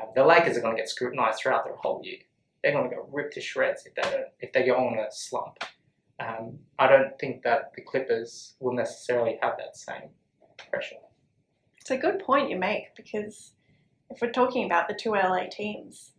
Um, 0.00 0.08
the 0.14 0.24
Lakers 0.24 0.56
are 0.56 0.60
going 0.60 0.76
to 0.76 0.80
get 0.80 0.88
scrutinized 0.88 1.40
throughout 1.40 1.64
the 1.64 1.74
whole 1.76 2.00
year. 2.04 2.18
They're 2.62 2.72
going 2.72 2.88
to 2.88 2.96
get 2.96 3.04
ripped 3.12 3.34
to 3.34 3.40
shreds 3.40 3.86
if 3.86 3.94
they 3.94 4.24
if 4.40 4.52
they 4.52 4.64
go 4.66 4.76
on 4.76 4.98
a 4.98 5.06
slump. 5.10 5.58
Um, 6.20 6.58
I 6.78 6.88
don't 6.88 7.16
think 7.20 7.42
that 7.44 7.72
the 7.76 7.82
Clippers 7.82 8.54
will 8.58 8.74
necessarily 8.74 9.38
have 9.40 9.56
that 9.58 9.76
same 9.76 10.10
pressure. 10.70 10.96
It's 11.80 11.90
a 11.90 11.96
good 11.96 12.18
point 12.18 12.50
you 12.50 12.58
make 12.58 12.94
because 12.96 13.52
if 14.10 14.20
we're 14.20 14.32
talking 14.32 14.66
about 14.66 14.88
the 14.88 14.94
two 14.94 15.12
LA 15.12 15.44
teams, 15.50 16.12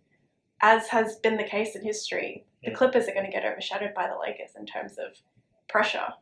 as 0.61 0.87
has 0.87 1.17
been 1.17 1.37
the 1.37 1.43
case 1.43 1.75
in 1.75 1.83
history, 1.83 2.45
the. 2.63 2.73
Clippers 2.73 3.07
are 3.07 3.13
going 3.13 3.25
to 3.25 3.31
get 3.31 3.45
overshadowed 3.45 3.93
by 3.95 4.07
the 4.07 4.17
Lakers 4.19 4.51
in 4.57 4.65
terms 4.65 4.93
of 4.97 5.17
pressure. 5.69 6.13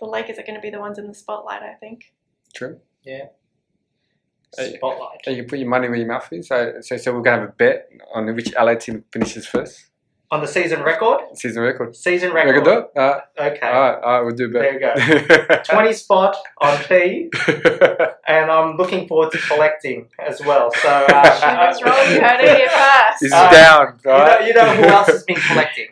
The 0.00 0.06
Lakers 0.06 0.38
are 0.38 0.42
going 0.42 0.54
to 0.54 0.60
be 0.60 0.70
the 0.70 0.80
ones 0.80 0.98
in 0.98 1.06
the 1.06 1.14
spotlight, 1.14 1.62
I 1.62 1.74
think. 1.74 2.12
True. 2.54 2.78
Yeah. 3.04 3.26
Spotlight. 4.52 5.20
So 5.24 5.30
you 5.30 5.44
put 5.44 5.58
your 5.58 5.68
money 5.68 5.88
where 5.88 5.98
your 5.98 6.08
mouth 6.08 6.28
is. 6.32 6.48
So, 6.48 6.74
so, 6.80 6.96
so 6.96 7.12
we're 7.12 7.22
gonna 7.22 7.40
have 7.40 7.48
a 7.50 7.52
bet 7.52 7.90
on 8.14 8.34
which 8.34 8.54
LA 8.54 8.74
team 8.74 9.04
finishes 9.12 9.46
first. 9.46 9.87
On 10.30 10.42
the 10.42 10.46
season 10.46 10.82
record? 10.82 11.20
Season 11.34 11.62
record. 11.62 11.96
Season 11.96 12.34
We 12.34 12.40
can 12.42 12.54
record. 12.54 12.84
Uh, 12.94 13.20
Okay. 13.40 13.66
All 13.66 13.80
right, 13.80 14.02
all 14.02 14.12
right, 14.12 14.20
we'll 14.26 14.34
do 14.34 14.52
better. 14.52 14.78
There 14.78 15.16
you 15.18 15.46
go. 15.48 15.56
20 15.64 15.92
spot 15.94 16.36
on 16.58 16.76
P, 16.84 17.30
and 18.28 18.50
I'm 18.50 18.76
looking 18.76 19.08
forward 19.08 19.32
to 19.32 19.38
collecting 19.38 20.08
as 20.18 20.40
well. 20.44 20.70
So, 20.82 20.88
uh, 20.88 21.70
Shooters 21.72 21.82
roll, 21.82 22.14
you 22.14 22.20
heard 22.20 22.40
it 22.44 22.56
here 22.58 22.68
first. 22.68 23.20
This 23.20 23.28
is 23.28 23.32
Uh, 23.32 23.50
down. 23.50 23.86
all 23.86 23.92
you, 23.94 23.98
know, 24.04 24.18
right? 24.18 24.46
you 24.48 24.54
know 24.54 24.74
who 24.74 24.82
else 24.84 25.06
has 25.06 25.24
been 25.24 25.36
collecting? 25.36 25.88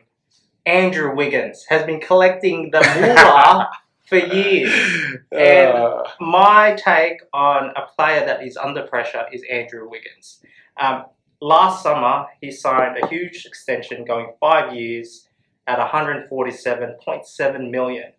Andrew 0.67 1.15
Wiggins 1.17 1.65
has 1.71 1.85
been 1.87 2.01
collecting 2.01 2.71
the 2.73 2.81
moolah 3.01 3.71
for 4.07 4.17
years. 4.19 5.17
And- 5.33 5.73
Uh, 5.79 6.03
My 6.21 6.75
take 6.77 7.23
on 7.33 7.73
a 7.75 7.87
player 7.97 8.27
that 8.27 8.43
is 8.45 8.57
under 8.59 8.83
pressure 8.83 9.25
is 9.33 9.43
Andrew 9.51 9.89
Wiggins. 9.89 10.43
Um, 10.79 11.07
last 11.41 11.83
summer, 11.83 12.27
he 12.41 12.51
signed 12.51 12.97
a 13.03 13.07
huge 13.09 13.47
extension 13.47 14.05
going 14.05 14.33
five 14.41 14.75
years 14.75 15.29
at 15.67 15.79
147.7 15.79 17.71
million. 17.71 18.13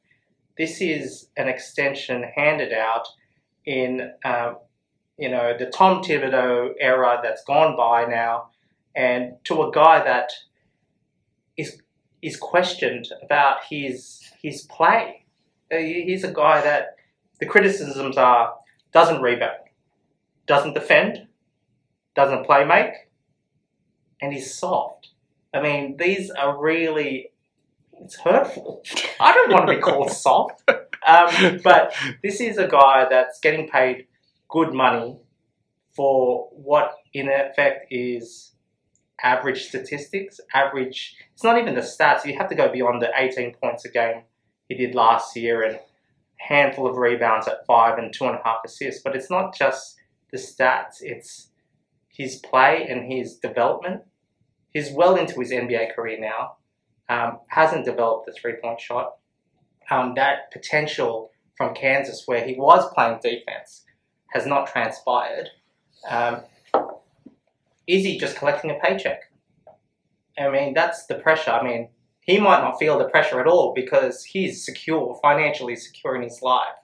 This 0.57 0.81
is 0.81 1.29
an 1.37 1.47
extension 1.47 2.23
handed 2.35 2.73
out 2.73 3.07
in, 3.65 4.11
um, 4.25 4.57
you 5.17 5.29
know, 5.29 5.55
the 5.57 5.67
Tom 5.67 6.03
Thibodeau 6.03 6.73
era 6.79 7.19
that's 7.23 7.43
gone 7.43 7.75
by 7.75 8.05
now, 8.05 8.49
and 8.95 9.33
to 9.45 9.63
a 9.63 9.71
guy 9.71 10.03
that 10.03 10.31
is 11.57 11.81
is 12.21 12.35
questioned 12.37 13.07
about 13.23 13.57
his 13.69 14.31
his 14.41 14.63
play. 14.63 15.25
Uh, 15.71 15.77
He's 15.77 16.23
a 16.23 16.33
guy 16.33 16.61
that 16.61 16.95
the 17.39 17.45
criticisms 17.45 18.17
are 18.17 18.55
doesn't 18.91 19.21
rebound, 19.21 19.59
doesn't 20.47 20.73
defend, 20.73 21.27
doesn't 22.15 22.45
play 22.45 22.65
make, 22.65 22.93
and 24.21 24.33
he's 24.33 24.53
soft. 24.53 25.09
I 25.53 25.61
mean, 25.61 25.97
these 25.97 26.29
are 26.31 26.59
really 26.59 27.31
it's 27.99 28.19
hurtful. 28.19 28.83
I 29.19 29.33
don't 29.33 29.51
want 29.51 29.67
to 29.67 29.75
be 29.75 29.81
called 29.81 30.11
soft, 30.25 30.61
um, 30.69 31.59
but 31.63 31.93
this 32.23 32.39
is 32.39 32.57
a 32.57 32.67
guy 32.67 33.07
that's 33.09 33.39
getting 33.39 33.67
paid 33.69 34.07
good 34.49 34.73
money 34.73 35.17
for 35.95 36.49
what 36.51 36.95
in 37.13 37.27
effect 37.27 37.87
is 37.91 38.51
average 39.23 39.67
statistics. 39.67 40.39
Average. 40.53 41.15
It's 41.33 41.43
not 41.43 41.57
even 41.57 41.75
the 41.75 41.81
stats. 41.81 42.25
You 42.25 42.37
have 42.37 42.49
to 42.49 42.55
go 42.55 42.71
beyond 42.71 43.01
the 43.01 43.09
18 43.15 43.55
points 43.55 43.85
a 43.85 43.89
game 43.89 44.23
he 44.69 44.75
did 44.75 44.93
last 44.93 45.35
year 45.35 45.63
and 45.63 45.79
handful 46.37 46.87
of 46.87 46.97
rebounds 46.97 47.47
at 47.47 47.65
five 47.65 47.97
and 47.97 48.13
two 48.13 48.25
and 48.25 48.35
a 48.35 48.41
half 48.43 48.59
assists. 48.65 49.01
But 49.03 49.15
it's 49.15 49.29
not 49.29 49.55
just 49.55 49.97
the 50.31 50.37
stats, 50.37 50.97
it's 51.01 51.49
his 52.17 52.37
play 52.37 52.87
and 52.89 53.11
his 53.11 53.37
development. 53.37 54.01
He's 54.73 54.91
well 54.91 55.15
into 55.15 55.39
his 55.39 55.51
NBA 55.51 55.95
career 55.95 56.19
now, 56.19 56.57
um, 57.09 57.39
hasn't 57.49 57.85
developed 57.85 58.25
the 58.25 58.33
three 58.33 58.55
point 58.61 58.81
shot. 58.81 59.17
Um, 59.89 60.13
that 60.15 60.51
potential 60.51 61.31
from 61.55 61.73
Kansas, 61.73 62.23
where 62.25 62.45
he 62.45 62.55
was 62.55 62.91
playing 62.93 63.19
defense, 63.21 63.85
has 64.33 64.45
not 64.45 64.67
transpired. 64.67 65.49
Um, 66.09 66.41
is 67.87 68.03
he 68.03 68.17
just 68.17 68.37
collecting 68.37 68.71
a 68.71 68.75
paycheck? 68.75 69.31
I 70.37 70.49
mean, 70.49 70.73
that's 70.73 71.05
the 71.05 71.15
pressure. 71.15 71.51
I 71.51 71.63
mean, 71.63 71.89
he 72.21 72.39
might 72.39 72.61
not 72.61 72.77
feel 72.77 72.99
the 72.99 73.09
pressure 73.09 73.39
at 73.39 73.47
all 73.47 73.73
because 73.73 74.23
he's 74.23 74.65
secure, 74.65 75.17
financially 75.23 75.75
secure 75.75 76.15
in 76.15 76.23
his 76.23 76.41
life. 76.41 76.75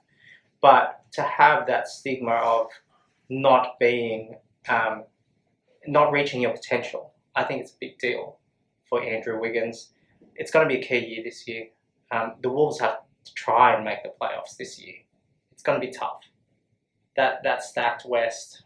But 0.62 1.02
to 1.12 1.22
have 1.22 1.66
that 1.66 1.86
stigma 1.86 2.32
of 2.32 2.68
not 3.28 3.78
being, 3.78 4.36
um, 4.68 5.04
not 5.86 6.12
reaching 6.12 6.40
your 6.40 6.52
potential, 6.52 7.12
I 7.34 7.44
think 7.44 7.62
it's 7.62 7.72
a 7.72 7.76
big 7.80 7.98
deal 7.98 8.38
for 8.88 9.02
Andrew 9.02 9.40
Wiggins. 9.40 9.90
It's 10.36 10.50
going 10.50 10.68
to 10.68 10.74
be 10.74 10.80
a 10.80 10.84
key 10.84 11.06
year 11.06 11.22
this 11.24 11.46
year. 11.46 11.66
Um, 12.10 12.34
the 12.42 12.50
Wolves 12.50 12.80
have 12.80 12.98
to 13.24 13.34
try 13.34 13.74
and 13.74 13.84
make 13.84 14.02
the 14.02 14.12
playoffs 14.20 14.56
this 14.58 14.80
year. 14.80 14.94
It's 15.52 15.62
going 15.62 15.80
to 15.80 15.86
be 15.86 15.92
tough. 15.92 16.20
That 17.16 17.42
that 17.44 17.62
stacked 17.62 18.04
West. 18.04 18.64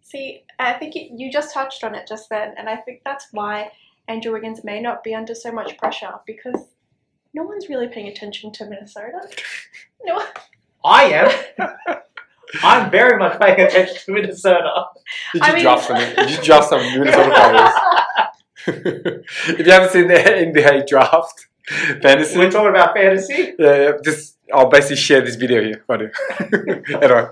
See, 0.00 0.44
I 0.58 0.72
think 0.74 0.94
you, 0.94 1.08
you 1.14 1.30
just 1.30 1.52
touched 1.52 1.84
on 1.84 1.94
it 1.94 2.06
just 2.08 2.30
then, 2.30 2.54
and 2.56 2.68
I 2.68 2.76
think 2.76 3.02
that's 3.04 3.26
why 3.32 3.72
Andrew 4.08 4.32
Wiggins 4.32 4.64
may 4.64 4.80
not 4.80 5.02
be 5.02 5.14
under 5.14 5.34
so 5.34 5.52
much 5.52 5.76
pressure 5.76 6.14
because 6.26 6.68
no 7.34 7.42
one's 7.42 7.68
really 7.68 7.88
paying 7.88 8.08
attention 8.08 8.52
to 8.52 8.66
Minnesota. 8.66 9.20
No, 10.04 10.22
I 10.84 11.04
am. 11.04 11.96
I'm 12.62 12.90
very 12.90 13.18
much 13.18 13.38
paying 13.40 13.60
attention 13.60 13.96
to 13.96 14.12
Minnesota. 14.12 14.84
Did 15.32 15.42
I 15.42 15.48
you 15.48 15.54
mean- 15.54 15.62
draft 15.62 15.86
some? 15.86 15.96
Did 15.98 16.30
you 16.30 16.42
draft 16.42 16.68
some 16.68 16.80
Minnesota 16.80 17.30
players? 17.34 17.72
if 18.68 19.66
you 19.66 19.72
haven't 19.72 19.90
seen 19.90 20.08
the 20.08 20.14
NBA 20.14 20.86
draft 20.88 21.46
fantasy, 22.02 22.38
We're 22.38 22.50
talking 22.50 22.70
about 22.70 22.94
fantasy. 22.96 23.54
yeah, 23.58 23.76
yeah, 23.76 23.92
just 24.04 24.38
I'll 24.52 24.68
basically 24.68 24.96
share 24.96 25.20
this 25.20 25.36
video 25.36 25.62
here. 25.62 25.84
Buddy. 25.86 26.06
anyway, 26.40 27.26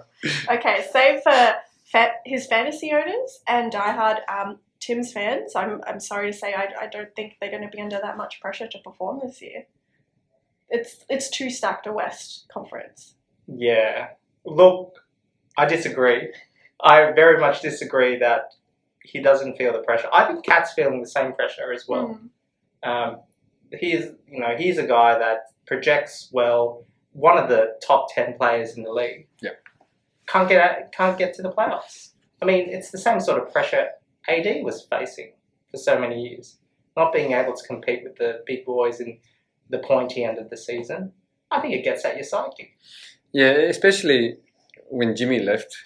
Okay, 0.50 0.87
so 0.92 1.20
for 1.24 1.55
fa- 1.90 2.12
his 2.24 2.46
fantasy 2.46 2.92
owners 2.92 3.40
and 3.48 3.72
diehard 3.72 4.18
um, 4.29 4.59
Tim's 4.81 5.12
fans, 5.12 5.55
I'm, 5.57 5.81
I'm 5.87 5.98
sorry 6.00 6.31
to 6.31 6.37
say 6.37 6.55
I, 6.55 6.68
I 6.83 6.87
don't 6.87 7.14
think 7.16 7.35
they're 7.40 7.50
going 7.50 7.62
to 7.62 7.68
be 7.68 7.81
under 7.81 7.98
that 8.00 8.16
much 8.16 8.40
pressure 8.40 8.68
to 8.68 8.79
perform 8.79 9.20
this 9.24 9.40
year. 9.42 9.64
It's 10.70 11.05
it's 11.09 11.31
too 11.31 11.50
stacked 11.50 11.87
a 11.87 11.92
West 11.92 12.46
conference. 12.53 13.14
Yeah. 13.46 14.09
Look, 14.44 14.94
I 15.56 15.66
disagree. 15.66 16.32
I 16.82 17.12
very 17.12 17.38
much 17.38 17.62
disagree 17.62 18.18
that 18.18 18.54
he 19.02 19.20
doesn't 19.20 19.56
feel 19.56 19.72
the 19.72 19.80
pressure. 19.80 20.08
I 20.12 20.24
think 20.24 20.44
Cat's 20.44 20.72
feeling 20.72 21.00
the 21.00 21.08
same 21.08 21.32
pressure 21.32 21.72
as 21.72 21.86
well. 21.86 22.18
Mm. 22.84 22.88
Um, 22.88 23.20
he 23.78 23.92
is, 23.92 24.12
you 24.30 24.40
know, 24.40 24.54
he's 24.56 24.78
a 24.78 24.86
guy 24.86 25.18
that 25.18 25.52
projects 25.66 26.28
well. 26.32 26.84
One 27.12 27.38
of 27.38 27.48
the 27.48 27.76
top 27.86 28.08
ten 28.12 28.36
players 28.36 28.76
in 28.76 28.82
the 28.82 28.92
league. 28.92 29.28
Yeah. 29.40 29.50
Can't 30.26 30.48
get 30.48 30.60
out, 30.60 30.92
can't 30.92 31.18
get 31.18 31.34
to 31.34 31.42
the 31.42 31.52
playoffs. 31.52 32.10
I 32.42 32.46
mean, 32.46 32.68
it's 32.68 32.90
the 32.90 32.98
same 32.98 33.20
sort 33.20 33.42
of 33.42 33.52
pressure 33.52 33.88
AD 34.28 34.64
was 34.64 34.86
facing 34.90 35.32
for 35.70 35.76
so 35.76 35.98
many 35.98 36.20
years, 36.28 36.58
not 36.96 37.12
being 37.12 37.32
able 37.32 37.54
to 37.54 37.66
compete 37.66 38.02
with 38.02 38.16
the 38.16 38.42
big 38.46 38.64
boys 38.64 39.00
in 39.00 39.18
the 39.70 39.78
pointy 39.78 40.24
end 40.24 40.38
of 40.38 40.50
the 40.50 40.56
season. 40.56 41.12
I 41.50 41.60
think 41.60 41.74
it 41.74 41.84
gets 41.84 42.04
at 42.04 42.16
your 42.16 42.24
psyche. 42.24 42.76
yeah, 43.32 43.50
especially 43.50 44.38
when 44.94 45.16
Jimmy 45.16 45.40
left 45.40 45.76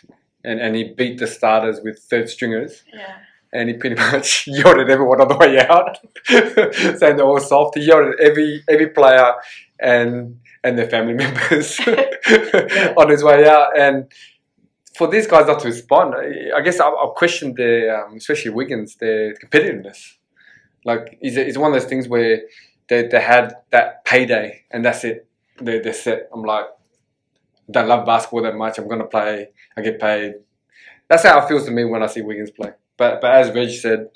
and, 0.44 0.60
and 0.60 0.76
he 0.76 0.84
beat 0.96 1.18
the 1.18 1.26
starters 1.26 1.80
with 1.82 1.98
third 2.10 2.28
stringers. 2.28 2.84
Yeah. 2.92 3.16
and 3.52 3.68
he 3.68 3.74
pretty 3.76 3.96
much 4.12 4.46
yelled 4.46 4.78
at 4.78 4.90
everyone 4.90 5.20
on 5.20 5.28
the 5.28 5.36
way 5.36 5.58
out, 5.58 5.98
saying 6.98 7.16
they're 7.16 7.26
all 7.26 7.40
soft. 7.40 7.76
He 7.76 7.84
yelled 7.86 8.08
at 8.12 8.20
every 8.20 8.62
every 8.68 8.88
player 8.88 9.32
and 9.80 10.38
and 10.64 10.78
their 10.78 10.88
family 10.88 11.14
members 11.24 11.80
on 12.96 13.08
his 13.10 13.22
way 13.24 13.48
out. 13.48 13.78
And 13.78 14.10
for 14.96 15.06
these 15.08 15.26
guys 15.26 15.46
not 15.46 15.60
to 15.60 15.68
respond, 15.68 16.14
I 16.14 16.58
I 16.58 16.60
guess 16.60 16.80
I'll, 16.80 16.96
I'll 17.00 17.12
question 17.12 17.54
their, 17.56 18.04
um, 18.04 18.16
especially 18.16 18.50
Wiggins, 18.50 18.96
their 18.96 19.34
competitiveness. 19.34 20.14
Like, 20.84 21.18
is 21.20 21.36
it, 21.36 21.48
it's 21.48 21.58
one 21.58 21.72
of 21.72 21.80
those 21.80 21.88
things 21.88 22.08
where 22.08 22.42
they, 22.88 23.06
they 23.06 23.20
had 23.20 23.54
that 23.70 24.04
payday 24.04 24.64
and 24.70 24.84
that's 24.84 25.04
it. 25.04 25.26
They, 25.60 25.80
they're 25.80 25.92
set. 25.92 26.28
I'm 26.32 26.42
like, 26.42 26.66
don't 27.70 27.88
love 27.88 28.06
basketball 28.06 28.42
that 28.42 28.56
much. 28.56 28.78
I'm 28.78 28.88
going 28.88 29.00
to 29.00 29.06
play. 29.06 29.48
I 29.76 29.80
get 29.82 30.00
paid. 30.00 30.34
That's 31.08 31.22
how 31.22 31.40
it 31.40 31.48
feels 31.48 31.64
to 31.66 31.70
me 31.70 31.84
when 31.84 32.02
I 32.02 32.06
see 32.06 32.22
Wiggins 32.22 32.50
play. 32.50 32.70
But 32.96 33.20
but 33.20 33.32
as 33.32 33.54
Reg 33.54 33.70
said, 33.70 34.08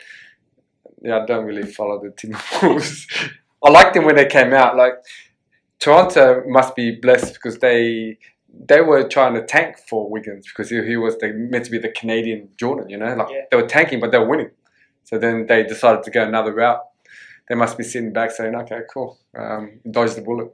yeah, 1.02 1.20
I 1.22 1.26
don't 1.26 1.44
really 1.44 1.64
follow 1.64 2.00
the 2.02 2.10
Timberwolves. 2.10 3.30
I 3.64 3.70
liked 3.70 3.94
them 3.94 4.04
when 4.04 4.16
they 4.16 4.26
came 4.26 4.52
out. 4.52 4.76
Like 4.76 4.94
Toronto 5.78 6.42
must 6.46 6.74
be 6.76 6.96
blessed 6.96 7.34
because 7.34 7.58
they 7.58 8.18
they 8.68 8.80
were 8.82 9.08
trying 9.08 9.34
to 9.34 9.44
tank 9.44 9.76
for 9.88 10.10
Wiggins 10.10 10.46
because 10.46 10.68
he, 10.68 10.84
he 10.84 10.96
was 10.96 11.16
the, 11.18 11.32
meant 11.32 11.64
to 11.64 11.70
be 11.70 11.78
the 11.78 11.88
Canadian 11.88 12.50
Jordan. 12.58 12.88
You 12.90 12.98
know, 12.98 13.14
like 13.14 13.28
Yeah. 13.30 13.42
they 13.50 13.56
were 13.56 13.66
tanking, 13.68 14.00
but 14.00 14.10
they 14.12 14.18
were 14.18 14.28
winning. 14.28 14.50
So 15.04 15.18
then 15.18 15.46
they 15.46 15.62
decided 15.62 16.02
to 16.04 16.10
go 16.10 16.22
another 16.24 16.52
route. 16.54 16.80
They 17.48 17.54
must 17.54 17.76
be 17.76 17.84
sitting 17.84 18.12
back 18.12 18.30
saying, 18.30 18.54
"Okay, 18.54 18.80
cool, 18.92 19.18
um, 19.36 19.80
dodge 19.90 20.14
the 20.14 20.22
bullet." 20.22 20.50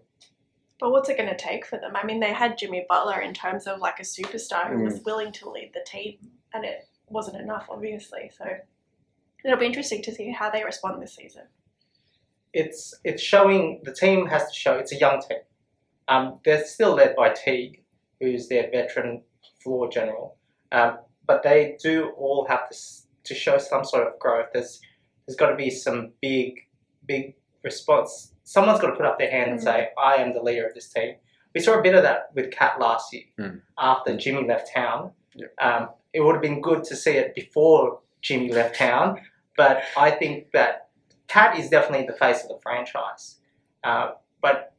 But 0.81 0.93
what's 0.93 1.09
it 1.09 1.17
going 1.17 1.29
to 1.29 1.37
take 1.37 1.67
for 1.67 1.79
them? 1.79 1.97
I 1.97 2.05
mean, 2.05 2.21
they 2.21 2.33
had 2.33 2.57
Jimmy 2.57 2.87
Butler 2.89 3.21
in 3.21 3.35
terms 3.35 3.67
of 3.67 3.81
like 3.81 3.99
a 3.99 4.05
superstar 4.05 4.71
who 4.71 4.85
was 4.85 5.01
willing 5.05 5.33
to 5.33 5.51
lead 5.51 5.73
the 5.75 5.85
team, 5.85 6.19
and 6.55 6.65
it 6.65 6.87
wasn't 7.09 7.41
enough, 7.41 7.67
obviously. 7.69 8.31
So 8.37 8.45
it'll 9.45 9.59
be 9.59 9.67
interesting 9.67 10.03
to 10.03 10.15
see 10.15 10.31
how 10.31 10.51
they 10.51 10.65
respond 10.65 11.03
this 11.03 11.17
season. 11.17 11.45
It's 12.53 12.95
it's 13.05 13.23
showing 13.23 13.81
the 13.85 13.93
team 13.93 14.27
has 14.27 14.49
to 14.49 14.55
show 14.55 14.75
it's 14.75 14.93
a 14.93 14.99
young 14.99 15.21
team. 15.21 15.39
Um, 16.07 16.39
they're 16.45 16.65
still 16.65 16.95
led 16.95 17.15
by 17.17 17.31
Teague, 17.31 17.83
who's 18.21 18.49
their 18.49 18.71
veteran 18.71 19.23
floor 19.63 19.91
general, 19.91 20.37
um, 20.73 20.99
but 21.27 21.43
they 21.43 21.77
do 21.83 22.13
all 22.17 22.47
have 22.49 22.71
to 22.71 22.77
to 23.25 23.35
show 23.35 23.59
some 23.59 23.85
sort 23.85 24.07
of 24.07 24.19
growth. 24.19 24.47
There's 24.53 24.81
there's 25.27 25.37
got 25.37 25.51
to 25.51 25.57
be 25.57 25.71
some 25.71 26.13
big 26.23 26.67
big 27.07 27.35
response. 27.63 28.33
Someone's 28.49 28.81
got 28.81 28.87
to 28.93 28.97
put 28.97 29.05
up 29.05 29.19
their 29.19 29.31
hand 29.31 29.51
and 29.51 29.61
Mm. 29.61 29.65
say, 29.65 29.91
"I 29.99 30.17
am 30.17 30.33
the 30.33 30.43
leader 30.43 30.67
of 30.67 30.73
this 30.75 30.91
team." 30.91 31.17
We 31.55 31.61
saw 31.61 31.79
a 31.79 31.83
bit 31.83 31.95
of 31.95 32.03
that 32.03 32.35
with 32.35 32.51
Cat 32.51 32.81
last 32.81 33.13
year 33.13 33.25
Mm. 33.39 33.61
after 33.77 34.17
Jimmy 34.17 34.45
left 34.49 34.73
town. 34.73 35.13
Yep. 35.35 35.55
Um, 35.61 35.91
it 36.15 36.21
would 36.23 36.35
have 36.35 36.41
been 36.43 36.63
good 36.63 36.83
to 36.85 36.97
see 36.97 37.17
it 37.19 37.35
before 37.35 38.01
Jimmy 38.23 38.51
left 38.51 38.77
town, 38.77 39.21
but 39.57 39.83
I 39.97 40.11
think 40.11 40.51
that 40.53 40.89
Cat 41.27 41.59
is 41.59 41.69
definitely 41.69 42.07
the 42.07 42.15
face 42.15 42.43
of 42.43 42.49
the 42.49 42.59
franchise. 42.63 43.39
Uh, 43.85 44.13
but 44.41 44.73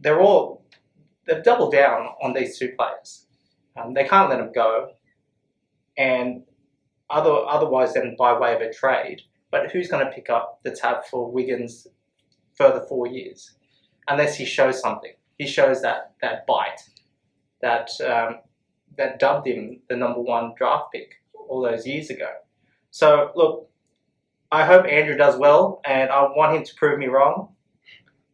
they're 0.00 0.20
all 0.20 0.64
they've 1.26 1.42
doubled 1.44 1.72
down 1.72 2.08
on 2.22 2.32
these 2.32 2.58
two 2.58 2.72
players. 2.74 3.26
Um, 3.76 3.92
they 3.92 4.04
can't 4.04 4.30
let 4.30 4.38
them 4.38 4.50
go, 4.52 4.94
and 5.98 6.42
other 7.10 7.34
otherwise 7.56 7.92
then 7.92 8.16
by 8.16 8.32
way 8.38 8.54
of 8.54 8.62
a 8.62 8.72
trade. 8.72 9.20
But 9.50 9.70
who's 9.72 9.88
going 9.88 10.06
to 10.06 10.12
pick 10.12 10.30
up 10.30 10.60
the 10.62 10.70
tab 10.70 11.04
for 11.04 11.30
Wiggins 11.30 11.86
further 12.58 12.84
four 12.86 13.06
years, 13.06 13.52
unless 14.08 14.36
he 14.36 14.44
shows 14.44 14.80
something? 14.80 15.12
He 15.38 15.46
shows 15.46 15.80
that 15.82 16.12
that 16.20 16.46
bite, 16.46 16.82
that 17.62 17.88
um, 18.00 18.40
that 18.96 19.18
dubbed 19.18 19.46
him 19.46 19.80
the 19.88 19.96
number 19.96 20.20
one 20.20 20.52
draft 20.58 20.92
pick 20.92 21.22
all 21.48 21.62
those 21.62 21.86
years 21.86 22.10
ago. 22.10 22.30
So 22.90 23.30
look, 23.34 23.70
I 24.50 24.64
hope 24.64 24.86
Andrew 24.86 25.16
does 25.16 25.36
well, 25.36 25.80
and 25.84 26.10
I 26.10 26.22
want 26.22 26.56
him 26.56 26.64
to 26.64 26.74
prove 26.74 26.98
me 26.98 27.06
wrong. 27.06 27.50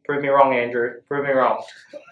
Prove 0.04 0.22
me 0.22 0.28
wrong, 0.28 0.54
Andrew. 0.54 1.00
Prove 1.08 1.24
me 1.24 1.32
wrong. 1.32 1.62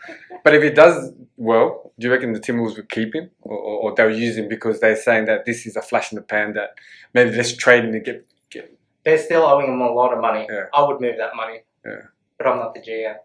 But 0.45 0.55
if 0.57 0.63
he 0.65 0.71
does 0.71 1.13
well, 1.37 1.93
do 1.97 2.09
you 2.09 2.13
reckon 2.13 2.33
the 2.33 2.41
Timberwolves 2.41 2.75
would 2.75 2.89
keep 2.89 3.15
him, 3.15 3.31
or, 3.43 3.57
or, 3.57 3.79
or 3.79 3.95
they'll 3.95 4.11
use 4.11 4.37
him 4.37 4.49
because 4.49 4.81
they're 4.81 4.97
saying 4.97 5.27
that 5.27 5.45
this 5.45 5.67
is 5.67 5.77
a 5.77 5.83
flash 5.83 6.11
in 6.11 6.17
the 6.17 6.23
pan 6.23 6.55
that 6.55 6.71
maybe 7.15 7.37
let's 7.37 7.55
trade 7.55 7.85
him 7.85 7.93
to 7.93 8.01
get 8.01 8.27
get. 8.51 8.77
They're 9.05 9.19
still 9.19 9.43
owing 9.43 9.73
him 9.73 9.81
a 9.81 9.93
lot 9.93 10.13
of 10.13 10.21
money. 10.21 10.49
Yeah. 10.51 10.65
I 10.75 10.83
would 10.83 11.01
move 11.01 11.17
that 11.19 11.37
money. 11.37 11.61
Yeah. 11.85 12.03
But 12.39 12.47
I'm 12.47 12.59
not 12.59 12.75
the 12.75 12.81
GM. 12.81 13.17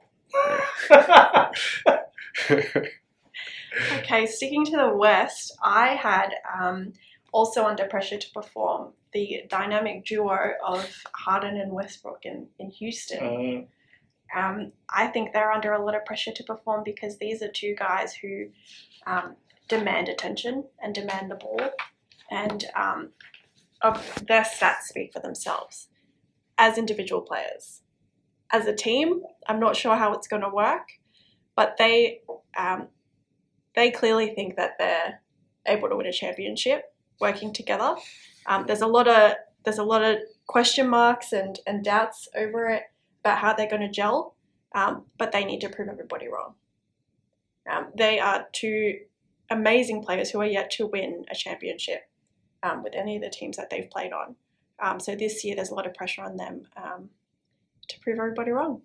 Okay, 3.99 4.25
sticking 4.25 4.65
to 4.65 4.71
the 4.71 4.95
West, 4.95 5.55
I 5.61 5.89
had 5.89 6.29
um, 6.59 6.93
also 7.31 7.65
under 7.65 7.85
pressure 7.85 8.17
to 8.17 8.31
perform 8.31 8.93
the 9.13 9.43
dynamic 9.49 10.05
duo 10.05 10.53
of 10.65 11.03
Harden 11.13 11.57
and 11.57 11.71
Westbrook 11.71 12.21
in, 12.23 12.47
in 12.59 12.69
Houston. 12.71 13.19
Mm, 13.19 13.67
Um, 14.35 14.71
I 14.89 15.07
think 15.07 15.31
they're 15.31 15.51
under 15.51 15.73
a 15.73 15.83
lot 15.83 15.95
of 15.95 16.05
pressure 16.05 16.31
to 16.31 16.43
perform 16.43 16.83
because 16.83 17.17
these 17.17 17.41
are 17.41 17.51
two 17.51 17.75
guys 17.75 18.13
who 18.15 18.47
um, 19.05 19.35
demand 19.67 20.09
attention 20.09 20.65
and 20.81 20.93
demand 20.93 21.29
the 21.29 21.35
ball, 21.35 21.69
and 22.31 22.65
um, 22.75 23.09
of 23.81 24.25
their 24.27 24.43
stats 24.43 24.83
speak 24.89 25.13
for 25.13 25.19
themselves 25.19 25.87
as 26.57 26.77
individual 26.77 27.21
players. 27.21 27.81
As 28.51 28.65
a 28.65 28.73
team, 28.73 29.21
I'm 29.47 29.59
not 29.59 29.75
sure 29.75 29.95
how 29.95 30.13
it's 30.13 30.27
going 30.27 30.41
to 30.41 30.49
work, 30.49 30.87
but 31.55 31.75
they 31.77 32.21
um, 32.57 32.87
they 33.75 33.91
clearly 33.91 34.33
think 34.33 34.55
that 34.55 34.71
they're 34.79 35.21
able 35.67 35.89
to 35.89 35.95
win 35.95 36.07
a 36.07 36.11
championship 36.11 36.93
working 37.19 37.53
together. 37.53 37.95
Um, 38.45 38.65
there's 38.65 38.81
a 38.81 38.87
lot 38.87 39.07
of 39.07 39.33
there's 39.63 39.77
a 39.77 39.83
lot 39.83 40.03
of 40.03 40.19
question 40.47 40.87
marks 40.87 41.33
and, 41.33 41.59
and 41.67 41.83
doubts 41.83 42.27
over 42.35 42.69
it 42.69 42.83
about 43.19 43.39
how 43.39 43.53
they're 43.53 43.69
going 43.69 43.81
to 43.81 43.91
gel, 43.91 44.35
um, 44.73 45.05
but 45.17 45.31
they 45.31 45.43
need 45.43 45.59
to 45.59 45.69
prove 45.69 45.89
everybody 45.89 46.27
wrong. 46.27 46.55
Um, 47.69 47.87
they 47.97 48.19
are 48.19 48.47
two 48.53 48.99
amazing 49.49 50.03
players 50.03 50.31
who 50.31 50.39
are 50.39 50.45
yet 50.45 50.71
to 50.71 50.87
win 50.87 51.25
a 51.29 51.35
championship 51.35 52.09
um, 52.63 52.81
with 52.81 52.93
any 52.95 53.17
of 53.17 53.21
the 53.21 53.29
teams 53.29 53.57
that 53.57 53.69
they've 53.69 53.89
played 53.89 54.13
on. 54.13 54.35
Um, 54.81 54.99
so 54.99 55.15
this 55.15 55.43
year, 55.43 55.55
there's 55.55 55.71
a 55.71 55.75
lot 55.75 55.87
of 55.87 55.93
pressure 55.93 56.23
on 56.23 56.37
them 56.37 56.63
to 57.87 57.99
prove 57.99 58.19
everybody 58.19 58.51
wrong. 58.51 58.81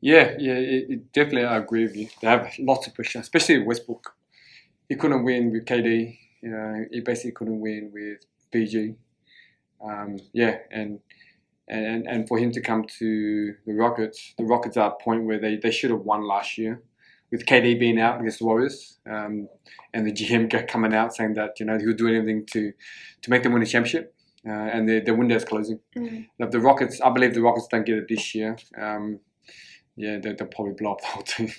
Yeah, 0.00 0.34
yeah, 0.38 0.54
it, 0.54 0.90
it 0.90 1.12
definitely. 1.12 1.44
I 1.44 1.56
agree 1.56 1.84
with 1.84 1.96
you. 1.96 2.08
They 2.20 2.28
have 2.28 2.52
lots 2.58 2.86
of 2.86 2.94
pressure, 2.94 3.20
especially 3.20 3.62
Westbrook. 3.62 4.14
He 4.88 4.94
couldn't 4.94 5.24
win 5.24 5.50
with 5.50 5.64
KD. 5.64 6.18
You 6.42 6.50
know, 6.50 6.84
he 6.90 7.00
basically 7.00 7.32
couldn't 7.32 7.60
win 7.60 7.90
with 7.92 8.18
PG. 8.52 8.94
Um, 9.82 10.18
yeah, 10.32 10.58
and 10.70 11.00
and 11.68 12.06
and 12.06 12.28
for 12.28 12.38
him 12.38 12.52
to 12.52 12.60
come 12.60 12.84
to 12.98 13.54
the 13.66 13.72
Rockets, 13.72 14.34
the 14.38 14.44
Rockets 14.44 14.76
are 14.76 14.90
at 14.90 14.96
a 15.00 15.04
point 15.04 15.24
where 15.24 15.38
they, 15.38 15.56
they 15.56 15.70
should 15.70 15.90
have 15.90 16.00
won 16.00 16.26
last 16.26 16.58
year, 16.58 16.82
with 17.30 17.46
KD 17.46 17.78
being 17.78 18.00
out 18.00 18.20
against 18.20 18.38
the 18.38 18.46
Warriors, 18.46 18.98
um, 19.10 19.48
and 19.92 20.06
the 20.06 20.12
GM 20.12 20.68
coming 20.68 20.94
out 20.94 21.14
saying 21.14 21.34
that 21.34 21.58
you 21.58 21.66
know 21.66 21.78
he 21.78 21.86
would 21.86 21.96
do 21.96 22.08
anything 22.08 22.46
to 22.52 22.72
to 23.22 23.30
make 23.30 23.42
them 23.42 23.52
win 23.52 23.62
a 23.62 23.66
championship, 23.66 24.14
uh, 24.46 24.50
and 24.50 24.88
the 24.88 25.00
the 25.00 25.14
window 25.14 25.36
is 25.36 25.44
closing. 25.44 25.80
If 25.94 26.50
the 26.50 26.60
Rockets, 26.60 27.00
I 27.00 27.10
believe 27.10 27.34
the 27.34 27.42
Rockets 27.42 27.66
don't 27.68 27.84
get 27.84 27.98
it 27.98 28.08
this 28.08 28.34
year. 28.34 28.56
Um, 28.80 29.20
yeah, 29.96 30.18
they, 30.18 30.32
they'll 30.32 30.46
probably 30.48 30.74
blow 30.74 30.92
up 30.92 31.00
the 31.00 31.06
whole 31.06 31.22
team. 31.22 31.50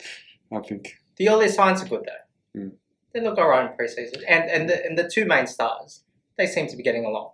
I 0.52 0.60
think. 0.60 0.96
the 1.16 1.28
early 1.28 1.48
signs 1.48 1.82
are 1.82 1.88
good 1.88 2.06
though. 2.06 2.60
Mm. 2.60 2.72
They 3.12 3.20
look 3.20 3.38
alright 3.38 3.70
in 3.70 3.76
preseason, 3.76 4.22
and 4.28 4.48
and 4.50 4.68
the, 4.68 4.84
and 4.84 4.98
the 4.98 5.08
two 5.12 5.24
main 5.24 5.46
stars, 5.46 6.04
they 6.38 6.46
seem 6.46 6.66
to 6.68 6.76
be 6.76 6.82
getting 6.82 7.04
along, 7.04 7.30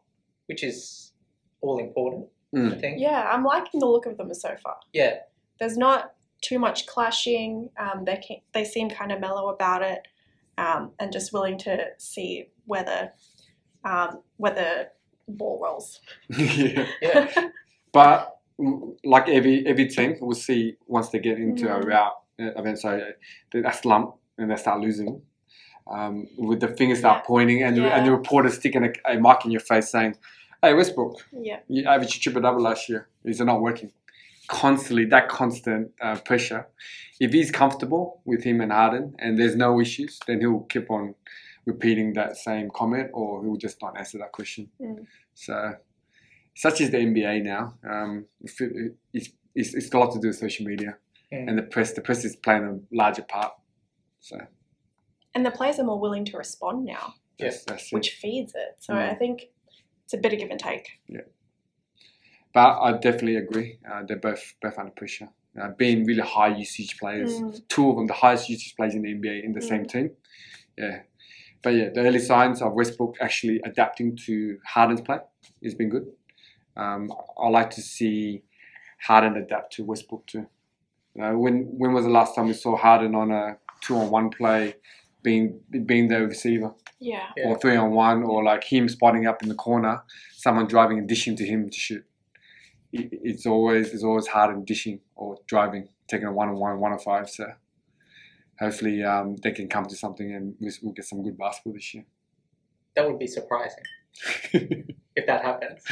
which 0.46 0.62
is 0.64 1.12
all 1.60 1.78
important. 1.78 2.26
I 2.54 2.58
Mm. 2.58 2.80
think. 2.80 3.00
Yeah, 3.00 3.28
I'm 3.32 3.44
liking 3.44 3.80
the 3.80 3.86
look 3.86 4.04
of 4.06 4.16
them 4.18 4.32
so 4.34 4.54
far. 4.62 4.76
Yeah. 4.92 5.20
There's 5.58 5.78
not 5.78 6.12
too 6.42 6.58
much 6.58 6.86
clashing. 6.86 7.70
Um, 7.78 8.04
they 8.04 8.16
can, 8.16 8.38
they 8.52 8.64
seem 8.64 8.90
kind 8.90 9.10
of 9.12 9.20
mellow 9.20 9.48
about 9.48 9.82
it, 9.82 10.06
um, 10.58 10.92
and 10.98 11.12
just 11.12 11.32
willing 11.32 11.56
to 11.58 11.86
see 11.98 12.48
whether 12.66 13.12
um, 13.84 14.22
whether 14.36 14.88
ball 15.28 15.60
rolls. 15.62 16.00
yeah. 16.28 16.86
Yeah. 17.00 17.48
But 17.92 18.38
like 19.04 19.28
every 19.28 19.66
every 19.66 19.86
team, 19.88 20.16
we'll 20.20 20.34
see 20.34 20.76
once 20.86 21.10
they 21.10 21.18
get 21.18 21.38
into 21.38 21.68
a 21.68 21.78
Mm. 21.78 21.84
route 21.84 22.14
uh, 22.40 22.60
event, 22.60 22.78
so 22.78 22.90
they 23.52 23.62
slump 23.72 24.14
and 24.38 24.50
they 24.50 24.56
start 24.56 24.80
losing. 24.80 25.20
Um, 25.86 26.26
with 26.38 26.60
the 26.60 26.68
fingers 26.68 27.00
start 27.00 27.18
Yeah. 27.18 27.26
pointing 27.26 27.62
and, 27.62 27.76
the, 27.76 27.82
and 27.92 28.06
the 28.06 28.10
Yeah. 28.10 28.16
reporter 28.16 28.48
sticking 28.48 28.84
a, 28.84 28.92
a 29.12 29.20
mic 29.20 29.44
in 29.44 29.50
your 29.50 29.60
face 29.60 29.90
saying, 29.90 30.14
"Hey 30.62 30.72
Westbrook, 30.72 31.16
Yeah, 31.32 31.58
you 31.68 31.84
averaged 31.84 32.16
a 32.16 32.20
triple 32.20 32.40
double 32.40 32.62
last 32.62 32.88
year. 32.88 33.08
Is 33.24 33.40
it 33.42 33.44
not 33.44 33.60
working?" 33.60 33.92
Constantly, 34.48 35.04
that 35.06 35.28
constant 35.28 35.92
uh, 36.00 36.16
pressure. 36.24 36.66
If 37.20 37.32
he's 37.32 37.50
comfortable 37.50 38.20
with 38.24 38.42
him 38.44 38.60
and 38.62 38.72
Harden, 38.72 39.14
and 39.18 39.38
there's 39.38 39.54
no 39.56 39.80
issues, 39.80 40.18
then 40.26 40.40
he'll 40.40 40.60
keep 40.60 40.90
on 40.90 41.14
repeating 41.66 42.12
that 42.14 42.36
same 42.36 42.70
comment, 42.74 43.10
or 43.12 43.42
he'll 43.44 43.56
just 43.56 43.80
not 43.82 43.96
answer 43.98 44.18
that 44.18 44.32
question. 44.32 44.68
Mm. 44.80 45.06
So, 45.34 45.74
such 46.54 46.80
is 46.80 46.90
the 46.90 46.98
NBA 46.98 47.42
now. 47.44 47.74
Um, 47.88 48.26
if 48.40 48.60
it- 48.60 48.96
it's, 49.12 49.28
it's, 49.54 49.74
it's 49.74 49.88
got 49.88 49.98
a 49.98 50.04
lot 50.04 50.12
to 50.14 50.20
do 50.20 50.28
with 50.28 50.36
social 50.36 50.66
media 50.66 50.96
Mm. 51.32 51.48
and 51.48 51.58
the 51.58 51.62
press. 51.62 51.92
The 51.94 52.02
press 52.02 52.24
is 52.26 52.36
playing 52.36 52.64
a 52.64 52.94
larger 52.94 53.22
part. 53.22 53.54
So, 54.20 54.38
and 55.34 55.46
the 55.46 55.50
players 55.50 55.78
are 55.78 55.84
more 55.84 55.98
willing 55.98 56.26
to 56.26 56.36
respond 56.36 56.84
now, 56.84 57.14
that's, 57.38 57.64
that's 57.64 57.84
it. 57.86 57.94
which 57.94 58.10
feeds 58.10 58.52
it. 58.54 58.76
So 58.80 58.92
Mm. 58.94 59.10
I 59.10 59.14
think 59.14 59.44
it's 60.04 60.12
a 60.12 60.18
bit 60.18 60.32
of 60.34 60.38
give 60.38 60.50
and 60.50 60.60
take. 60.60 60.90
Yeah, 61.08 61.22
but 62.52 62.78
I 62.80 62.92
definitely 62.98 63.36
agree. 63.36 63.78
Uh, 63.90 64.02
they're 64.06 64.18
both 64.18 64.54
both 64.60 64.78
under 64.78 64.90
pressure. 64.92 65.28
Uh, 65.60 65.68
being 65.76 66.04
really 66.04 66.22
high 66.22 66.54
usage 66.54 66.98
players, 66.98 67.32
Mm. 67.40 67.66
two 67.68 67.88
of 67.90 67.96
them 67.96 68.06
the 68.06 68.12
highest 68.14 68.48
usage 68.48 68.74
players 68.76 68.94
in 68.94 69.02
the 69.02 69.12
NBA 69.14 69.42
in 69.44 69.52
the 69.52 69.62
same 69.62 69.84
Mm. 69.84 69.90
team. 69.92 70.10
Yeah, 70.76 71.02
but 71.62 71.70
yeah, 71.70 71.88
the 71.94 72.00
early 72.00 72.18
signs 72.18 72.60
of 72.62 72.72
Westbrook 72.74 73.16
actually 73.20 73.60
adapting 73.64 74.16
to 74.26 74.58
Harden's 74.66 75.00
play 75.00 75.18
has 75.62 75.74
been 75.74 75.88
good. 75.90 76.06
Um, 76.76 77.10
I 77.38 77.48
like 77.48 77.70
to 77.70 77.82
see 77.82 78.42
Harden 79.06 79.36
adapt 79.36 79.74
to 79.74 79.84
Westbrook 79.84 80.26
too. 80.26 80.46
Uh, 81.20 81.32
when 81.32 81.64
when 81.78 81.92
was 81.92 82.04
the 82.04 82.10
last 82.10 82.34
time 82.34 82.46
we 82.46 82.54
saw 82.54 82.76
Harden 82.76 83.14
on 83.14 83.30
a 83.30 83.56
two 83.82 83.96
on 83.96 84.10
one 84.10 84.30
play, 84.30 84.74
being 85.22 85.60
being 85.86 86.08
the 86.08 86.26
receiver, 86.26 86.74
Yeah. 87.00 87.26
Yeah. 87.36 87.48
or 87.48 87.58
three 87.58 87.76
on 87.76 87.90
one, 87.90 88.22
or 88.22 88.42
like 88.42 88.64
him 88.64 88.88
spotting 88.88 89.26
up 89.26 89.42
in 89.42 89.48
the 89.48 89.54
corner, 89.54 90.02
someone 90.32 90.66
driving 90.66 90.98
and 90.98 91.08
dishing 91.08 91.36
to 91.36 91.44
him 91.44 91.68
to 91.68 91.78
shoot. 91.78 92.04
It, 92.92 93.08
it's 93.22 93.46
always 93.46 93.92
it's 93.92 94.04
always 94.04 94.26
Harden 94.28 94.64
dishing 94.64 95.00
or 95.14 95.36
driving, 95.46 95.88
taking 96.08 96.26
a 96.26 96.32
one 96.32 96.48
on 96.48 96.56
one, 96.56 96.80
one 96.80 96.92
on 96.92 96.98
five. 96.98 97.28
So 97.28 97.44
hopefully 98.62 99.02
um, 99.02 99.36
they 99.42 99.50
can 99.52 99.68
come 99.68 99.86
to 99.86 99.96
something 99.96 100.34
and 100.34 100.54
we'll, 100.60 100.72
we'll 100.82 100.92
get 100.92 101.04
some 101.04 101.22
good 101.22 101.36
basketball 101.36 101.74
this 101.74 101.94
year. 101.94 102.04
That 102.94 103.06
would 103.08 103.18
be 103.18 103.26
surprising 103.26 103.84
if 104.52 105.26
that 105.26 105.44
happens. 105.44 105.82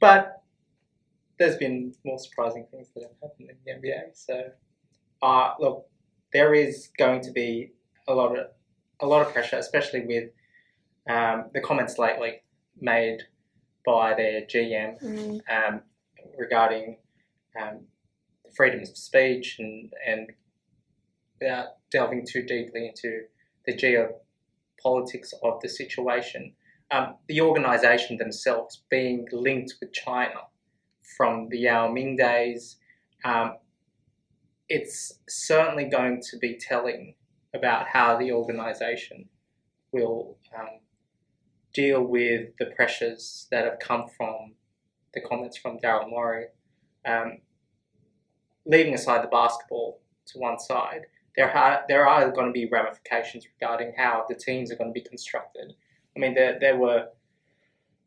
But 0.00 0.42
there's 1.38 1.56
been 1.56 1.94
more 2.04 2.18
surprising 2.18 2.66
things 2.70 2.88
that 2.94 3.02
have 3.04 3.12
happened 3.22 3.50
in 3.50 3.56
the 3.64 3.88
NBA. 3.88 4.00
So 4.14 4.50
uh, 5.22 5.54
look, 5.58 5.86
there 6.32 6.54
is 6.54 6.90
going 6.98 7.22
to 7.22 7.30
be 7.30 7.72
a 8.08 8.14
lot 8.14 8.36
of 8.38 8.46
a 9.00 9.06
lot 9.06 9.26
of 9.26 9.32
pressure, 9.32 9.56
especially 9.56 10.06
with 10.06 10.30
um, 11.08 11.50
the 11.54 11.60
comments 11.60 11.98
lately 11.98 12.42
made 12.80 13.20
by 13.84 14.14
their 14.14 14.42
GM 14.42 15.00
Mm. 15.02 15.40
um, 15.50 15.82
regarding 16.38 16.96
um, 17.60 17.80
the 18.44 18.50
freedom 18.56 18.80
of 18.80 18.88
speech 18.88 19.56
and 19.58 19.92
and 20.06 20.32
without 21.40 21.66
delving 21.90 22.26
too 22.26 22.42
deeply 22.42 22.88
into 22.88 23.22
the 23.66 23.74
geopolitics 23.74 25.32
of 25.42 25.60
the 25.60 25.68
situation, 25.68 26.52
um, 26.90 27.16
the 27.28 27.40
organisation 27.40 28.16
themselves 28.16 28.82
being 28.90 29.26
linked 29.32 29.74
with 29.80 29.92
China 29.92 30.40
from 31.16 31.48
the 31.50 31.58
Yao 31.58 31.90
Ming 31.90 32.16
days, 32.16 32.76
um, 33.24 33.56
it's 34.68 35.18
certainly 35.28 35.84
going 35.84 36.20
to 36.30 36.38
be 36.38 36.58
telling 36.60 37.14
about 37.54 37.88
how 37.88 38.16
the 38.18 38.32
organisation 38.32 39.28
will 39.92 40.36
um, 40.56 40.80
deal 41.72 42.02
with 42.02 42.50
the 42.58 42.66
pressures 42.66 43.46
that 43.50 43.64
have 43.64 43.78
come 43.78 44.06
from 44.16 44.52
the 45.14 45.20
comments 45.20 45.56
from 45.56 45.78
Daryl 45.78 46.08
Morey. 46.08 46.46
Um, 47.04 47.38
leaving 48.66 48.94
aside 48.94 49.22
the 49.22 49.28
basketball 49.28 50.00
to 50.26 50.38
one 50.38 50.58
side, 50.58 51.02
there 51.36 51.54
are 51.54 51.84
there 51.88 52.08
are 52.08 52.30
going 52.30 52.46
to 52.46 52.52
be 52.52 52.68
ramifications 52.70 53.46
regarding 53.60 53.92
how 53.96 54.24
the 54.28 54.34
teams 54.34 54.72
are 54.72 54.76
going 54.76 54.90
to 54.90 55.00
be 55.00 55.06
constructed. 55.06 55.74
I 56.16 56.18
mean, 56.18 56.34
there 56.34 56.58
there 56.58 56.76
were 56.76 57.08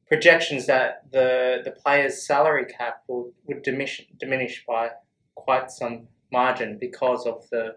projections 0.08 0.66
that 0.66 1.04
the 1.12 1.62
the 1.64 1.72
players' 1.72 2.26
salary 2.26 2.66
cap 2.66 3.04
will 3.08 3.32
would 3.46 3.62
diminish 3.62 4.08
diminish 4.20 4.66
by 4.68 4.90
quite 5.36 5.72
some 5.72 6.08
margin 6.32 6.78
because 6.80 7.26
of 7.28 7.48
the 7.52 7.76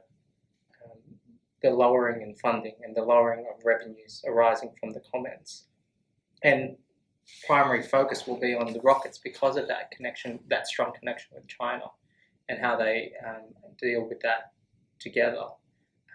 um, 0.85 0.99
the 1.63 1.71
lowering 1.71 2.23
in 2.23 2.35
funding 2.35 2.77
and 2.83 2.97
the 2.97 3.03
lowering 3.03 3.45
of 3.55 3.63
revenues 3.65 4.25
arising 4.27 4.73
from 4.81 4.91
the 4.91 5.03
comments, 5.13 5.65
and 6.43 6.77
primary 7.47 7.83
focus 7.83 8.27
will 8.27 8.41
be 8.41 8.55
on 8.55 8.73
the 8.73 8.81
Rockets 8.81 9.19
because 9.19 9.57
of 9.59 9.69
that 9.69 9.91
connection, 9.91 10.41
that 10.49 10.67
strong 10.67 10.93
connection 10.99 11.33
with 11.35 11.47
China, 11.47 11.85
and 12.49 12.59
how 12.59 12.75
they 12.77 13.13
um, 13.27 13.45
deal 13.79 14.09
with 14.09 14.21
that 14.21 14.53
together 15.03 15.45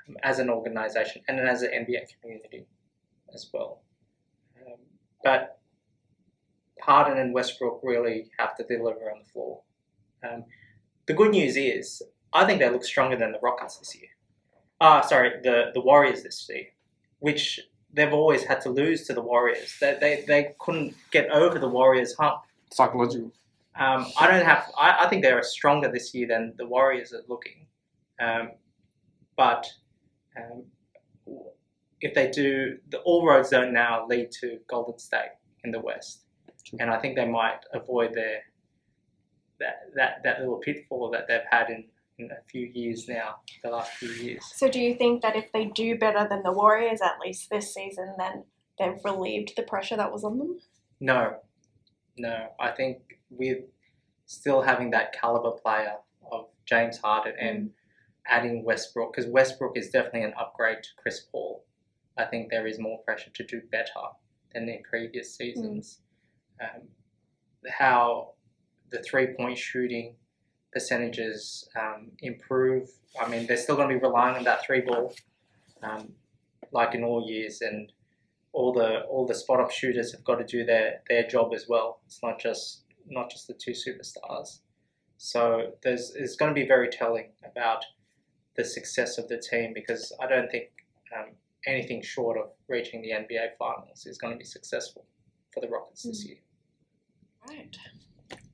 um, 0.07 0.17
as 0.23 0.39
an 0.39 0.49
organisation 0.49 1.21
and 1.27 1.39
as 1.39 1.61
an 1.61 1.71
NBA 1.71 2.05
community 2.21 2.65
as 3.33 3.49
well. 3.53 3.81
Um, 4.65 4.77
but 5.23 5.59
Harden 6.81 7.17
and 7.17 7.33
Westbrook 7.33 7.81
really 7.83 8.29
have 8.37 8.55
to 8.57 8.63
deliver 8.63 9.11
on 9.11 9.19
the 9.23 9.29
floor. 9.31 9.61
Um, 10.23 10.45
the 11.05 11.13
good 11.13 11.31
news 11.31 11.57
is, 11.57 12.01
I 12.33 12.45
think 12.45 12.59
they 12.59 12.69
look 12.69 12.83
stronger 12.83 13.15
than 13.15 13.31
the 13.31 13.39
Rockets 13.39 13.77
this 13.77 13.95
year. 13.95 14.09
Ah, 14.79 15.01
sorry, 15.01 15.41
the, 15.43 15.71
the 15.73 15.81
Warriors 15.81 16.23
this 16.23 16.47
year, 16.49 16.65
which 17.19 17.59
they've 17.93 18.13
always 18.13 18.43
had 18.43 18.61
to 18.61 18.69
lose 18.69 19.07
to 19.07 19.13
the 19.13 19.21
Warriors. 19.21 19.75
They, 19.79 19.97
they, 19.99 20.23
they 20.27 20.55
couldn't 20.59 20.95
get 21.11 21.29
over 21.31 21.57
the 21.59 21.67
Warriors 21.67 22.13
hump. 22.13 22.41
Psychological. 22.71 23.31
Um, 23.79 24.07
I 24.19 24.27
don't 24.27 24.45
have. 24.45 24.69
I, 24.77 25.05
I 25.05 25.09
think 25.09 25.23
they're 25.23 25.41
stronger 25.43 25.91
this 25.91 26.13
year 26.13 26.27
than 26.27 26.53
the 26.57 26.65
Warriors 26.65 27.13
are 27.13 27.23
looking. 27.27 27.67
Um, 28.19 28.51
but 29.37 29.65
um, 30.35 30.65
if 32.01 32.13
they 32.13 32.29
do, 32.29 32.77
the 32.89 32.99
all 32.99 33.25
roads 33.25 33.49
don't 33.49 33.73
now 33.73 34.05
lead 34.07 34.31
to 34.41 34.59
Golden 34.67 34.99
State 34.99 35.31
in 35.63 35.71
the 35.71 35.79
West, 35.79 36.25
True. 36.65 36.79
and 36.81 36.89
I 36.89 36.99
think 36.99 37.15
they 37.15 37.27
might 37.27 37.59
avoid 37.73 38.13
their 38.13 38.41
that 39.59 39.91
that, 39.95 40.21
that 40.23 40.39
little 40.39 40.57
pitfall 40.57 41.09
that 41.11 41.27
they've 41.27 41.39
had 41.49 41.69
in, 41.69 41.85
in 42.19 42.29
a 42.31 42.43
few 42.49 42.69
years 42.73 43.07
now, 43.07 43.37
the 43.63 43.69
last 43.69 43.91
few 43.93 44.09
years. 44.09 44.43
So, 44.55 44.69
do 44.69 44.79
you 44.79 44.95
think 44.95 45.21
that 45.21 45.35
if 45.35 45.51
they 45.51 45.65
do 45.65 45.97
better 45.97 46.27
than 46.29 46.43
the 46.43 46.51
Warriors, 46.51 46.99
at 47.01 47.19
least 47.23 47.49
this 47.49 47.73
season, 47.73 48.15
then 48.17 48.43
they've 48.77 49.03
relieved 49.03 49.53
the 49.55 49.63
pressure 49.63 49.97
that 49.97 50.11
was 50.11 50.23
on 50.23 50.37
them? 50.37 50.59
No, 50.99 51.37
no. 52.17 52.47
I 52.59 52.71
think 52.71 52.97
with 53.29 53.59
still 54.25 54.61
having 54.61 54.91
that 54.91 55.13
caliber 55.13 55.51
player 55.51 55.93
of 56.31 56.47
James 56.65 56.97
Harden 56.97 57.33
and 57.39 57.69
adding 58.29 58.63
Westbrook, 58.63 59.13
because 59.13 59.29
Westbrook 59.29 59.77
is 59.77 59.89
definitely 59.89 60.23
an 60.23 60.33
upgrade 60.39 60.83
to 60.83 60.89
Chris 60.97 61.25
Paul. 61.31 61.63
I 62.17 62.25
think 62.25 62.49
there 62.49 62.67
is 62.67 62.79
more 62.79 62.99
pressure 63.03 63.29
to 63.31 63.43
do 63.45 63.61
better 63.71 64.07
than 64.53 64.67
in 64.67 64.81
previous 64.83 65.35
seasons. 65.35 65.99
Um, 66.61 66.87
how 67.69 68.33
the 68.89 68.99
three 68.99 69.27
point 69.35 69.57
shooting 69.57 70.15
percentages 70.71 71.67
um, 71.79 72.11
improve. 72.19 72.89
I 73.19 73.27
mean, 73.27 73.47
they're 73.47 73.57
still 73.57 73.75
going 73.75 73.89
to 73.89 73.95
be 73.95 74.01
relying 74.01 74.35
on 74.35 74.43
that 74.43 74.65
three 74.65 74.81
ball, 74.81 75.13
um, 75.83 76.13
like 76.71 76.95
in 76.95 77.03
all 77.03 77.27
years, 77.27 77.61
and 77.61 77.91
all 78.53 78.73
the 78.73 79.01
all 79.01 79.25
the 79.25 79.35
spot 79.35 79.59
up 79.59 79.71
shooters 79.71 80.11
have 80.11 80.23
got 80.23 80.35
to 80.35 80.45
do 80.45 80.65
their 80.65 81.01
their 81.09 81.27
job 81.27 81.53
as 81.53 81.65
well. 81.67 82.01
It's 82.05 82.19
not 82.23 82.39
just 82.39 82.83
not 83.07 83.29
just 83.29 83.47
the 83.47 83.53
two 83.53 83.71
superstars. 83.71 84.59
So 85.17 85.73
there's 85.83 86.13
it's 86.15 86.35
going 86.35 86.53
to 86.53 86.59
be 86.59 86.67
very 86.67 86.89
telling 86.89 87.31
about 87.43 87.83
the 88.57 88.65
success 88.65 89.17
of 89.17 89.27
the 89.27 89.37
team 89.37 89.71
because 89.73 90.11
I 90.21 90.27
don't 90.27 90.49
think 90.51 90.69
um, 91.15 91.27
anything 91.65 92.01
short 92.01 92.37
of 92.37 92.49
reaching 92.67 93.01
the 93.01 93.09
NBA 93.11 93.55
Finals 93.59 94.05
is 94.05 94.17
going 94.17 94.33
to 94.33 94.37
be 94.37 94.45
successful 94.45 95.05
for 95.53 95.61
the 95.61 95.67
Rockets 95.67 96.03
this 96.03 96.25
year. 96.25 96.37
Right. 97.47 97.75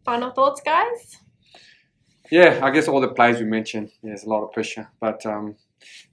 Final 0.06 0.32
thoughts, 0.32 0.62
guys? 0.64 1.18
Yeah, 2.32 2.60
I 2.64 2.72
guess 2.72 2.88
all 2.88 3.00
the 3.02 3.10
players 3.10 3.40
we 3.40 3.46
mentioned, 3.46 3.92
yeah, 4.02 4.10
there's 4.10 4.24
a 4.24 4.30
lot 4.30 4.44
of 4.44 4.52
pressure, 4.52 4.90
but 5.00 5.26
um, 5.26 5.56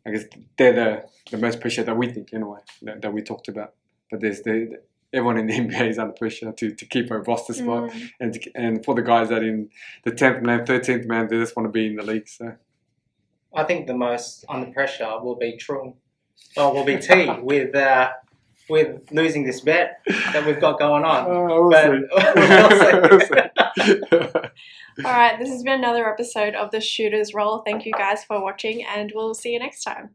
I 0.06 0.10
guess 0.10 0.24
they're 0.58 0.72
the, 0.72 1.04
the 1.30 1.38
most 1.38 1.60
pressure 1.60 1.82
that 1.82 1.96
we 1.96 2.08
think 2.12 2.32
anyway 2.32 2.58
that, 2.82 3.02
that 3.02 3.12
we 3.12 3.22
talked 3.22 3.48
about. 3.48 3.74
But 4.10 4.20
there's 4.20 4.42
the, 4.42 4.80
everyone 5.12 5.38
in 5.38 5.46
the 5.46 5.54
NBA 5.58 5.90
is 5.90 5.98
under 5.98 6.12
pressure 6.12 6.52
to, 6.52 6.74
to 6.74 6.84
keep 6.86 7.10
a 7.10 7.18
roster 7.18 7.52
spot, 7.54 7.90
Mm. 7.90 8.10
and 8.20 8.34
to, 8.34 8.50
and 8.54 8.84
for 8.84 8.94
the 8.94 9.02
guys 9.02 9.28
that 9.30 9.42
in 9.42 9.70
the 10.04 10.10
tenth 10.12 10.42
man, 10.42 10.66
thirteenth 10.66 11.06
man, 11.06 11.28
they 11.28 11.38
just 11.38 11.56
want 11.56 11.66
to 11.66 11.72
be 11.72 11.86
in 11.86 11.96
the 11.96 12.02
league. 12.04 12.28
So 12.28 12.54
I 13.54 13.64
think 13.64 13.86
the 13.86 13.94
most 13.94 14.44
under 14.48 14.70
pressure 14.70 15.18
will 15.20 15.36
be 15.36 15.56
Trung, 15.56 15.94
or 16.56 16.72
will 16.72 16.84
be 16.84 16.98
T 16.98 17.28
with 17.42 17.74
uh, 17.74 18.10
with 18.68 19.10
losing 19.10 19.44
this 19.44 19.60
bet 19.60 20.00
that 20.06 20.46
we've 20.46 20.60
got 20.60 20.78
going 20.78 21.04
on. 21.04 21.24
Uh, 21.24 21.46
we'll 21.46 21.70
But 21.70 21.84
see. 21.84 21.90
we'll 23.10 23.20
see. 23.20 23.40
All 25.04 25.12
right, 25.12 25.38
this 25.38 25.48
has 25.48 25.62
been 25.62 25.78
another 25.78 26.10
episode 26.10 26.54
of 26.54 26.70
The 26.70 26.80
Shooter's 26.80 27.34
Roll. 27.34 27.58
Thank 27.58 27.86
you 27.86 27.92
guys 27.92 28.24
for 28.24 28.40
watching, 28.40 28.84
and 28.84 29.12
we'll 29.14 29.34
see 29.34 29.52
you 29.52 29.58
next 29.58 29.82
time. 29.82 30.10